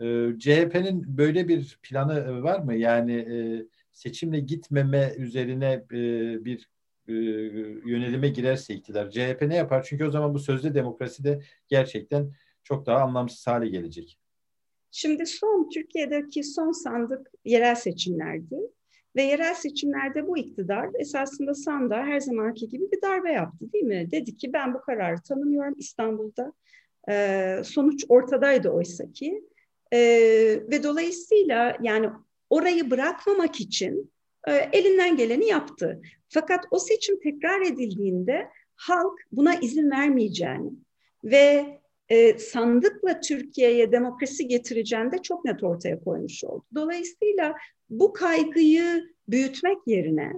E, 0.00 0.04
CHP'nin 0.38 1.18
böyle 1.18 1.48
bir 1.48 1.78
planı 1.82 2.42
var 2.42 2.58
mı? 2.58 2.74
Yani 2.74 3.12
e, 3.12 3.66
seçimle 3.92 4.40
gitmeme 4.40 5.14
üzerine 5.18 5.84
e, 5.92 6.44
bir 6.44 6.68
e, 7.08 7.12
yönelime 7.90 8.28
girerse 8.28 8.74
iktidar 8.74 9.10
CHP 9.10 9.42
ne 9.42 9.56
yapar? 9.56 9.86
Çünkü 9.88 10.04
o 10.04 10.10
zaman 10.10 10.34
bu 10.34 10.38
sözde 10.38 10.74
demokrasi 10.74 11.24
de 11.24 11.42
gerçekten 11.68 12.32
çok 12.62 12.86
daha 12.86 12.98
anlamsız 12.98 13.46
hale 13.46 13.68
gelecek. 13.68 14.18
Şimdi 14.90 15.26
son 15.26 15.70
Türkiye'deki 15.70 16.44
son 16.44 16.72
sandık 16.72 17.30
yerel 17.44 17.74
seçimlerdi. 17.74 18.56
Ve 19.16 19.22
yerel 19.22 19.54
seçimlerde 19.54 20.26
bu 20.26 20.38
iktidar 20.38 20.88
esasında 20.98 21.54
sandığa 21.54 22.06
her 22.06 22.20
zamanki 22.20 22.68
gibi 22.68 22.90
bir 22.92 23.02
darbe 23.02 23.32
yaptı 23.32 23.72
değil 23.72 23.84
mi? 23.84 24.10
Dedi 24.10 24.36
ki 24.36 24.52
ben 24.52 24.74
bu 24.74 24.80
kararı 24.80 25.22
tanımıyorum 25.22 25.74
İstanbul'da. 25.78 26.52
Ee, 27.10 27.60
sonuç 27.64 28.04
ortadaydı 28.08 28.68
oysa 28.68 29.12
ki. 29.12 29.44
Ee, 29.92 29.98
ve 30.70 30.82
dolayısıyla 30.82 31.76
yani 31.82 32.10
orayı 32.50 32.90
bırakmamak 32.90 33.60
için 33.60 34.12
e, 34.48 34.52
elinden 34.52 35.16
geleni 35.16 35.46
yaptı. 35.46 36.02
Fakat 36.28 36.64
o 36.70 36.78
seçim 36.78 37.20
tekrar 37.20 37.60
edildiğinde 37.60 38.48
halk 38.76 39.20
buna 39.32 39.54
izin 39.54 39.90
vermeyeceğini 39.90 40.70
ve 41.24 41.77
e, 42.08 42.38
sandıkla 42.38 43.20
Türkiye'ye 43.20 43.92
demokrasi 43.92 44.48
getireceğini 44.48 45.12
de 45.12 45.18
çok 45.22 45.44
net 45.44 45.64
ortaya 45.64 46.00
koymuş 46.00 46.44
oldu. 46.44 46.64
Dolayısıyla 46.74 47.54
bu 47.90 48.12
kaygıyı 48.12 49.04
büyütmek 49.28 49.78
yerine 49.86 50.32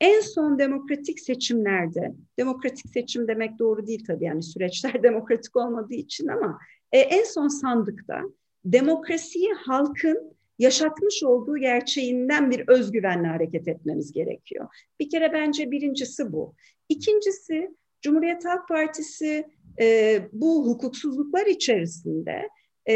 en 0.00 0.20
son 0.20 0.58
demokratik 0.58 1.20
seçimlerde, 1.20 2.12
demokratik 2.38 2.90
seçim 2.90 3.28
demek 3.28 3.58
doğru 3.58 3.86
değil 3.86 4.04
tabii 4.06 4.24
yani 4.24 4.42
süreçler 4.42 5.02
demokratik 5.02 5.56
olmadığı 5.56 5.94
için 5.94 6.28
ama 6.28 6.58
e, 6.92 6.98
en 6.98 7.24
son 7.24 7.48
sandıkta 7.48 8.22
demokrasiyi 8.64 9.52
halkın 9.52 10.32
yaşatmış 10.58 11.22
olduğu 11.22 11.58
gerçeğinden 11.58 12.50
bir 12.50 12.68
özgüvenle 12.68 13.26
hareket 13.26 13.68
etmemiz 13.68 14.12
gerekiyor. 14.12 14.68
Bir 15.00 15.10
kere 15.10 15.32
bence 15.32 15.70
birincisi 15.70 16.32
bu. 16.32 16.54
İkincisi 16.88 17.76
Cumhuriyet 18.00 18.44
Halk 18.44 18.68
Partisi 18.68 19.46
e, 19.80 20.18
bu 20.32 20.66
hukuksuzluklar 20.66 21.46
içerisinde 21.46 22.48
e, 22.88 22.94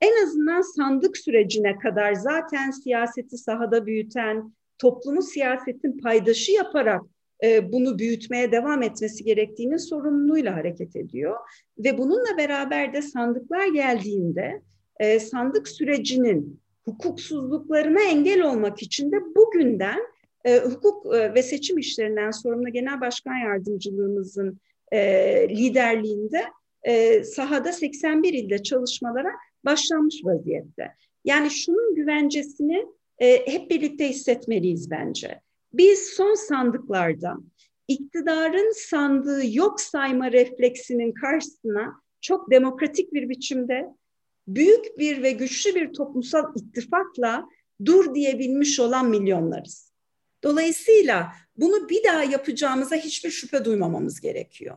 en 0.00 0.24
azından 0.24 0.60
sandık 0.76 1.16
sürecine 1.16 1.78
kadar 1.78 2.14
zaten 2.14 2.70
siyaseti 2.70 3.38
sahada 3.38 3.86
büyüten, 3.86 4.52
toplumu 4.78 5.22
siyasetin 5.22 5.98
paydaşı 5.98 6.52
yaparak 6.52 7.02
e, 7.44 7.72
bunu 7.72 7.98
büyütmeye 7.98 8.52
devam 8.52 8.82
etmesi 8.82 9.24
gerektiğinin 9.24 9.76
sorumluluğuyla 9.76 10.56
hareket 10.56 10.96
ediyor. 10.96 11.36
Ve 11.78 11.98
bununla 11.98 12.36
beraber 12.38 12.92
de 12.92 13.02
sandıklar 13.02 13.66
geldiğinde 13.66 14.62
e, 15.00 15.20
sandık 15.20 15.68
sürecinin 15.68 16.60
hukuksuzluklarına 16.84 18.02
engel 18.02 18.42
olmak 18.42 18.82
için 18.82 19.12
de 19.12 19.16
bugünden 19.36 20.00
e, 20.44 20.58
hukuk 20.58 21.14
e, 21.14 21.34
ve 21.34 21.42
seçim 21.42 21.78
işlerinden 21.78 22.30
sorumlu 22.30 22.72
Genel 22.72 23.00
Başkan 23.00 23.36
Yardımcılığımızın 23.36 24.60
e, 24.92 25.48
liderliğinde 25.48 26.44
e, 26.82 27.24
sahada 27.24 27.72
81 27.72 28.32
ilde 28.32 28.62
çalışmalara 28.62 29.30
başlanmış 29.64 30.20
vaziyette. 30.24 30.94
Yani 31.24 31.50
şunun 31.50 31.94
güvencesini 31.94 32.86
e, 33.18 33.52
hep 33.52 33.70
birlikte 33.70 34.08
hissetmeliyiz 34.08 34.90
bence. 34.90 35.40
Biz 35.72 35.98
son 35.98 36.34
sandıklarda 36.34 37.36
iktidarın 37.88 38.72
sandığı 38.88 39.56
yok 39.56 39.80
sayma 39.80 40.32
refleksinin 40.32 41.12
karşısına 41.12 42.00
çok 42.20 42.50
demokratik 42.50 43.12
bir 43.12 43.28
biçimde 43.28 43.86
büyük 44.48 44.98
bir 44.98 45.22
ve 45.22 45.30
güçlü 45.30 45.74
bir 45.74 45.92
toplumsal 45.92 46.52
ittifakla 46.56 47.48
dur 47.84 48.14
diyebilmiş 48.14 48.80
olan 48.80 49.10
milyonlarız. 49.10 49.93
Dolayısıyla 50.44 51.32
bunu 51.56 51.88
bir 51.88 52.04
daha 52.04 52.24
yapacağımıza 52.24 52.96
hiçbir 52.96 53.30
şüphe 53.30 53.64
duymamamız 53.64 54.20
gerekiyor. 54.20 54.76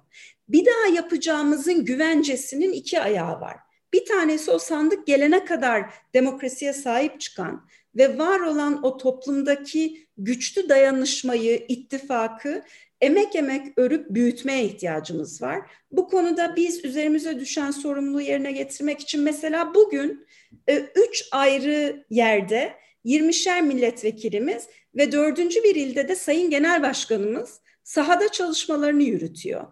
Bir 0.49 0.65
daha 0.65 0.95
yapacağımızın 0.95 1.86
güvencesinin 1.86 2.73
iki 2.73 2.99
ayağı 2.99 3.41
var. 3.41 3.58
Bir 3.93 4.06
tanesi 4.06 4.51
o 4.51 4.60
sandık 4.60 5.08
gelene 5.08 5.45
kadar 5.45 5.93
demokrasiye 6.13 6.73
sahip 6.73 7.21
çıkan 7.21 7.67
ve 7.95 8.17
var 8.17 8.39
olan 8.39 8.84
o 8.84 8.97
toplumdaki 8.97 10.08
güçlü 10.17 10.69
dayanışmayı, 10.69 11.65
ittifakı 11.67 12.63
emek 13.01 13.36
emek 13.36 13.77
örüp 13.77 14.10
büyütmeye 14.10 14.63
ihtiyacımız 14.63 15.41
var. 15.41 15.62
Bu 15.91 16.08
konuda 16.08 16.56
biz 16.56 16.86
üzerimize 16.86 17.39
düşen 17.39 17.71
sorumluluğu 17.71 18.21
yerine 18.21 18.51
getirmek 18.51 18.99
için 18.99 19.21
mesela 19.21 19.73
bugün 19.75 20.27
e, 20.69 20.77
üç 20.77 21.27
ayrı 21.32 22.06
yerde 22.10 22.73
20'şer 23.07 23.61
milletvekilimiz 23.61 24.67
ve 24.95 25.11
dördüncü 25.11 25.63
bir 25.63 25.75
ilde 25.75 26.07
de 26.07 26.15
Sayın 26.15 26.49
Genel 26.49 26.83
Başkanımız 26.83 27.61
sahada 27.83 28.31
çalışmalarını 28.31 29.03
yürütüyor. 29.03 29.67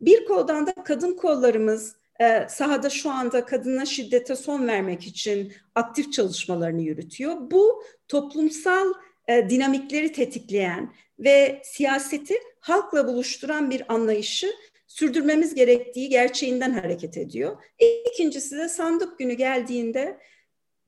Bir 0.00 0.24
koldan 0.24 0.66
da 0.66 0.74
kadın 0.84 1.16
kollarımız 1.16 1.96
e, 2.20 2.46
sahada 2.48 2.90
şu 2.90 3.10
anda 3.10 3.46
kadına 3.46 3.86
şiddete 3.86 4.36
son 4.36 4.68
vermek 4.68 5.06
için 5.06 5.52
aktif 5.74 6.12
çalışmalarını 6.12 6.82
yürütüyor. 6.82 7.50
Bu 7.50 7.82
toplumsal 8.08 8.92
e, 9.28 9.50
dinamikleri 9.50 10.12
tetikleyen 10.12 10.94
ve 11.18 11.62
siyaseti 11.64 12.34
halkla 12.60 13.08
buluşturan 13.08 13.70
bir 13.70 13.92
anlayışı 13.94 14.52
sürdürmemiz 14.86 15.54
gerektiği 15.54 16.08
gerçeğinden 16.08 16.72
hareket 16.72 17.16
ediyor. 17.16 17.56
İkincisi 18.12 18.56
de 18.56 18.68
sandık 18.68 19.18
günü 19.18 19.32
geldiğinde 19.32 20.18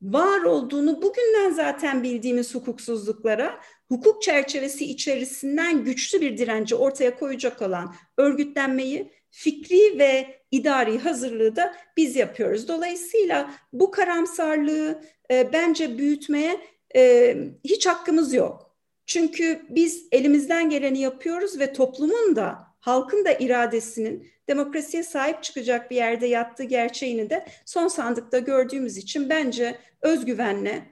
var 0.03 0.41
olduğunu 0.41 1.01
bugünden 1.01 1.51
zaten 1.51 2.03
bildiğimiz 2.03 2.55
hukuksuzluklara 2.55 3.59
hukuk 3.87 4.21
çerçevesi 4.21 4.85
içerisinden 4.85 5.83
güçlü 5.83 6.21
bir 6.21 6.37
direnci 6.37 6.75
ortaya 6.75 7.15
koyacak 7.19 7.61
olan 7.61 7.95
örgütlenmeyi 8.17 9.11
fikri 9.29 9.99
ve 9.99 10.41
idari 10.51 10.99
hazırlığı 10.99 11.55
da 11.55 11.75
biz 11.97 12.15
yapıyoruz. 12.15 12.67
Dolayısıyla 12.67 13.53
bu 13.73 13.91
karamsarlığı 13.91 15.01
e, 15.31 15.53
bence 15.53 15.97
büyütmeye 15.97 16.61
e, 16.95 17.35
hiç 17.63 17.87
hakkımız 17.87 18.33
yok. 18.33 18.75
Çünkü 19.05 19.61
biz 19.69 20.07
elimizden 20.11 20.69
geleni 20.69 20.99
yapıyoruz 20.99 21.59
ve 21.59 21.73
toplumun 21.73 22.35
da 22.35 22.72
halkın 22.83 23.25
da 23.25 23.33
iradesinin 23.33 24.31
demokrasiye 24.47 25.03
sahip 25.03 25.43
çıkacak 25.43 25.91
bir 25.91 25.95
yerde 25.95 26.27
yattığı 26.27 26.63
gerçeğini 26.63 27.29
de 27.29 27.45
son 27.65 27.87
sandıkta 27.87 28.39
gördüğümüz 28.39 28.97
için 28.97 29.29
bence 29.29 29.79
özgüvenle 30.01 30.83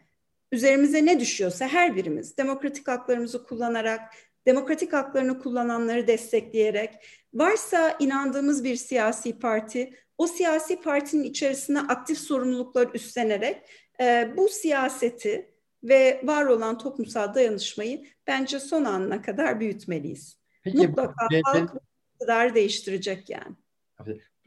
üzerimize 0.52 1.06
ne 1.06 1.20
düşüyorsa 1.20 1.68
her 1.68 1.96
birimiz 1.96 2.38
demokratik 2.38 2.88
haklarımızı 2.88 3.44
kullanarak, 3.44 4.02
demokratik 4.46 4.94
haklarını 4.94 5.40
kullananları 5.40 6.08
destekleyerek, 6.08 6.90
varsa 7.34 7.96
inandığımız 8.00 8.64
bir 8.64 8.76
siyasi 8.76 9.40
parti, 9.40 9.94
o 10.18 10.28
siyasi 10.28 10.82
partinin 10.82 11.24
içerisine 11.24 11.80
aktif 11.80 12.18
sorumluluklar 12.18 12.90
üstlenerek 12.94 13.62
e, 14.02 14.34
bu 14.38 14.50
siyaseti 14.50 15.52
ve 15.84 16.22
var 16.24 16.46
olan 16.46 16.78
toplumsal 16.78 17.34
dayanışmayı 17.34 18.06
bence 18.28 18.60
son 18.60 18.86
anına 18.86 19.22
kadar 19.22 19.60
büyütmeliyiz. 19.60 20.41
Peki, 20.64 20.88
Mutlaka 20.88 21.28
CHP, 21.32 21.42
halk 21.44 21.72
iktidarı 22.16 22.56
değiştirecek 22.56 23.30
yani. 23.30 23.56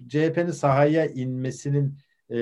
CHP'nin 0.09 0.50
sahaya 0.50 1.07
inmesinin 1.07 1.98
e, 2.31 2.38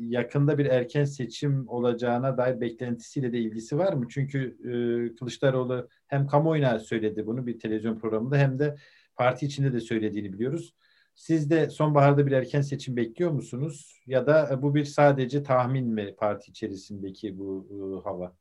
yakında 0.00 0.58
bir 0.58 0.66
erken 0.66 1.04
seçim 1.04 1.68
olacağına 1.68 2.38
dair 2.38 2.60
beklentisiyle 2.60 3.32
de 3.32 3.38
ilgisi 3.38 3.78
var 3.78 3.92
mı? 3.92 4.06
Çünkü 4.10 4.56
e, 4.60 4.70
Kılıçdaroğlu 5.16 5.88
hem 6.06 6.26
kamuoyuna 6.26 6.78
söyledi 6.78 7.26
bunu 7.26 7.46
bir 7.46 7.58
televizyon 7.58 7.98
programında 7.98 8.36
hem 8.36 8.58
de 8.58 8.76
parti 9.16 9.46
içinde 9.46 9.72
de 9.72 9.80
söylediğini 9.80 10.32
biliyoruz. 10.32 10.74
Siz 11.14 11.50
de 11.50 11.70
sonbaharda 11.70 12.26
bir 12.26 12.32
erken 12.32 12.60
seçim 12.60 12.96
bekliyor 12.96 13.30
musunuz? 13.30 14.02
Ya 14.06 14.26
da 14.26 14.62
bu 14.62 14.74
bir 14.74 14.84
sadece 14.84 15.42
tahmin 15.42 15.88
mi 15.88 16.14
parti 16.16 16.50
içerisindeki 16.50 17.38
bu 17.38 17.68
e, 17.70 18.04
hava? 18.04 18.36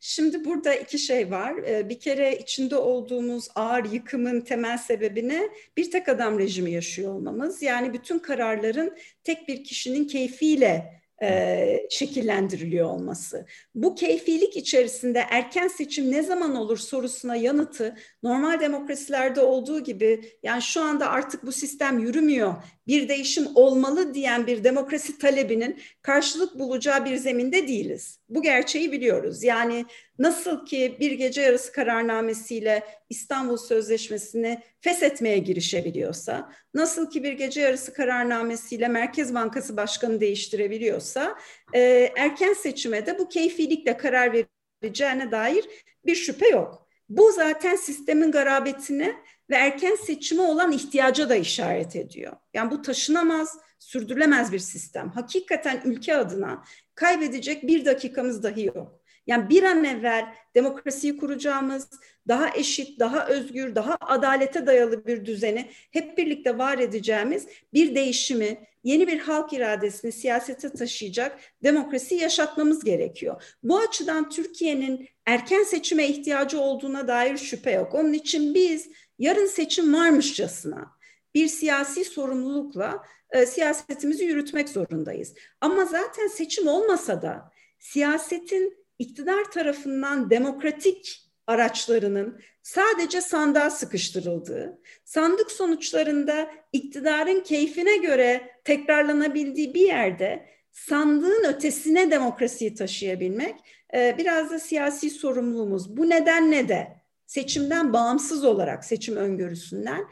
Şimdi 0.00 0.44
burada 0.44 0.74
iki 0.74 0.98
şey 0.98 1.30
var. 1.30 1.54
Ee, 1.66 1.88
bir 1.88 2.00
kere 2.00 2.38
içinde 2.38 2.76
olduğumuz 2.76 3.48
ağır 3.54 3.84
yıkımın 3.84 4.40
temel 4.40 4.78
sebebini 4.78 5.50
bir 5.76 5.90
tek 5.90 6.08
adam 6.08 6.38
rejimi 6.38 6.70
yaşıyor 6.70 7.14
olmamız. 7.14 7.62
Yani 7.62 7.92
bütün 7.92 8.18
kararların 8.18 8.96
tek 9.24 9.48
bir 9.48 9.64
kişinin 9.64 10.04
keyfiyle 10.04 11.00
e, 11.22 11.86
şekillendiriliyor 11.90 12.88
olması. 12.88 13.46
Bu 13.74 13.94
keyfilik 13.94 14.56
içerisinde 14.56 15.24
erken 15.30 15.68
seçim 15.68 16.10
ne 16.10 16.22
zaman 16.22 16.54
olur 16.54 16.78
sorusuna 16.78 17.36
yanıtı 17.36 17.96
normal 18.22 18.60
demokrasilerde 18.60 19.40
olduğu 19.40 19.80
gibi 19.80 20.24
yani 20.42 20.62
şu 20.62 20.82
anda 20.82 21.10
artık 21.10 21.46
bu 21.46 21.52
sistem 21.52 21.98
yürümüyor, 21.98 22.54
bir 22.90 23.08
değişim 23.08 23.46
olmalı 23.54 24.14
diyen 24.14 24.46
bir 24.46 24.64
demokrasi 24.64 25.18
talebinin 25.18 25.80
karşılık 26.02 26.58
bulacağı 26.58 27.04
bir 27.04 27.16
zeminde 27.16 27.68
değiliz. 27.68 28.18
Bu 28.28 28.42
gerçeği 28.42 28.92
biliyoruz. 28.92 29.42
Yani 29.42 29.84
nasıl 30.18 30.66
ki 30.66 30.96
bir 31.00 31.12
gece 31.12 31.42
yarısı 31.42 31.72
kararnamesiyle 31.72 32.84
İstanbul 33.10 33.56
Sözleşmesi'ni 33.56 34.62
feshetmeye 34.80 35.38
girişebiliyorsa, 35.38 36.52
nasıl 36.74 37.10
ki 37.10 37.22
bir 37.22 37.32
gece 37.32 37.60
yarısı 37.60 37.92
kararnamesiyle 37.92 38.88
Merkez 38.88 39.34
Bankası 39.34 39.76
Başkanı 39.76 40.20
değiştirebiliyorsa, 40.20 41.38
e, 41.74 42.10
erken 42.16 42.52
seçime 42.52 43.06
de 43.06 43.18
bu 43.18 43.28
keyfilikle 43.28 43.96
karar 43.96 44.46
vereceğine 44.82 45.30
dair 45.30 45.64
bir 46.06 46.14
şüphe 46.14 46.48
yok. 46.48 46.89
Bu 47.10 47.32
zaten 47.32 47.76
sistemin 47.76 48.30
garabetine 48.30 49.14
ve 49.50 49.54
erken 49.54 49.94
seçime 49.94 50.42
olan 50.42 50.72
ihtiyaca 50.72 51.28
da 51.28 51.36
işaret 51.36 51.96
ediyor. 51.96 52.32
Yani 52.54 52.70
bu 52.70 52.82
taşınamaz, 52.82 53.58
sürdürülemez 53.78 54.52
bir 54.52 54.58
sistem. 54.58 55.10
Hakikaten 55.10 55.82
ülke 55.84 56.16
adına 56.16 56.64
kaybedecek 56.94 57.62
bir 57.62 57.84
dakikamız 57.84 58.42
dahi 58.42 58.64
yok. 58.64 59.00
Yani 59.26 59.48
bir 59.48 59.62
an 59.62 59.84
evvel 59.84 60.34
demokrasiyi 60.54 61.16
kuracağımız, 61.16 61.88
daha 62.28 62.56
eşit, 62.56 63.00
daha 63.00 63.26
özgür, 63.26 63.74
daha 63.74 63.96
adalete 64.00 64.66
dayalı 64.66 65.06
bir 65.06 65.24
düzeni 65.24 65.70
hep 65.90 66.18
birlikte 66.18 66.58
var 66.58 66.78
edeceğimiz 66.78 67.46
bir 67.74 67.94
değişimi, 67.94 68.66
yeni 68.84 69.08
bir 69.08 69.18
halk 69.18 69.52
iradesini 69.52 70.12
siyasete 70.12 70.70
taşıyacak 70.70 71.40
demokrasi 71.62 72.14
yaşatmamız 72.14 72.84
gerekiyor. 72.84 73.56
Bu 73.62 73.78
açıdan 73.78 74.30
Türkiye'nin 74.30 75.08
erken 75.30 75.62
seçime 75.62 76.08
ihtiyacı 76.08 76.60
olduğuna 76.60 77.08
dair 77.08 77.36
şüphe 77.36 77.70
yok. 77.70 77.94
Onun 77.94 78.12
için 78.12 78.54
biz 78.54 78.88
yarın 79.18 79.46
seçim 79.46 79.94
varmışçasına 79.94 80.90
bir 81.34 81.48
siyasi 81.48 82.04
sorumlulukla 82.04 83.04
e, 83.30 83.46
siyasetimizi 83.46 84.24
yürütmek 84.24 84.68
zorundayız. 84.68 85.34
Ama 85.60 85.84
zaten 85.84 86.26
seçim 86.26 86.66
olmasa 86.66 87.22
da 87.22 87.50
siyasetin 87.78 88.86
iktidar 88.98 89.50
tarafından 89.50 90.30
demokratik 90.30 91.30
araçlarının 91.46 92.40
sadece 92.62 93.20
sandığa 93.20 93.70
sıkıştırıldığı, 93.70 94.78
sandık 95.04 95.50
sonuçlarında 95.50 96.50
iktidarın 96.72 97.40
keyfine 97.40 97.96
göre 97.96 98.50
tekrarlanabildiği 98.64 99.74
bir 99.74 99.86
yerde 99.86 100.46
sandığın 100.72 101.44
ötesine 101.44 102.10
demokrasiyi 102.10 102.74
taşıyabilmek 102.74 103.54
e, 103.94 104.14
biraz 104.18 104.50
da 104.50 104.58
siyasi 104.58 105.10
sorumluluğumuz. 105.10 105.96
Bu 105.96 106.10
nedenle 106.10 106.68
de 106.68 107.00
seçimden 107.26 107.92
bağımsız 107.92 108.44
olarak 108.44 108.84
seçim 108.84 109.16
öngörüsünden 109.16 110.06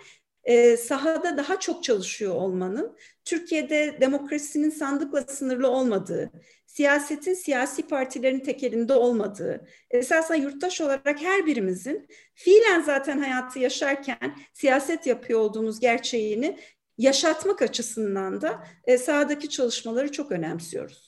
e, 0.44 0.76
sahada 0.76 1.36
daha 1.36 1.60
çok 1.60 1.84
çalışıyor 1.84 2.34
olmanın 2.34 2.96
Türkiye'de 3.24 3.98
demokrasinin 4.00 4.70
sandıkla 4.70 5.22
sınırlı 5.22 5.68
olmadığı, 5.68 6.30
siyasetin 6.66 7.34
siyasi 7.34 7.82
partilerin 7.82 8.40
tekelinde 8.40 8.92
olmadığı, 8.92 9.66
esasında 9.90 10.36
yurttaş 10.36 10.80
olarak 10.80 11.22
her 11.22 11.46
birimizin 11.46 12.08
fiilen 12.34 12.82
zaten 12.82 13.18
hayatı 13.18 13.58
yaşarken 13.58 14.36
siyaset 14.52 15.06
yapıyor 15.06 15.40
olduğumuz 15.40 15.80
gerçeğini 15.80 16.58
yaşatmak 16.98 17.62
açısından 17.62 18.40
da 18.40 18.66
e, 18.84 18.98
sahadaki 18.98 19.48
çalışmaları 19.48 20.12
çok 20.12 20.32
önemsiyoruz. 20.32 21.07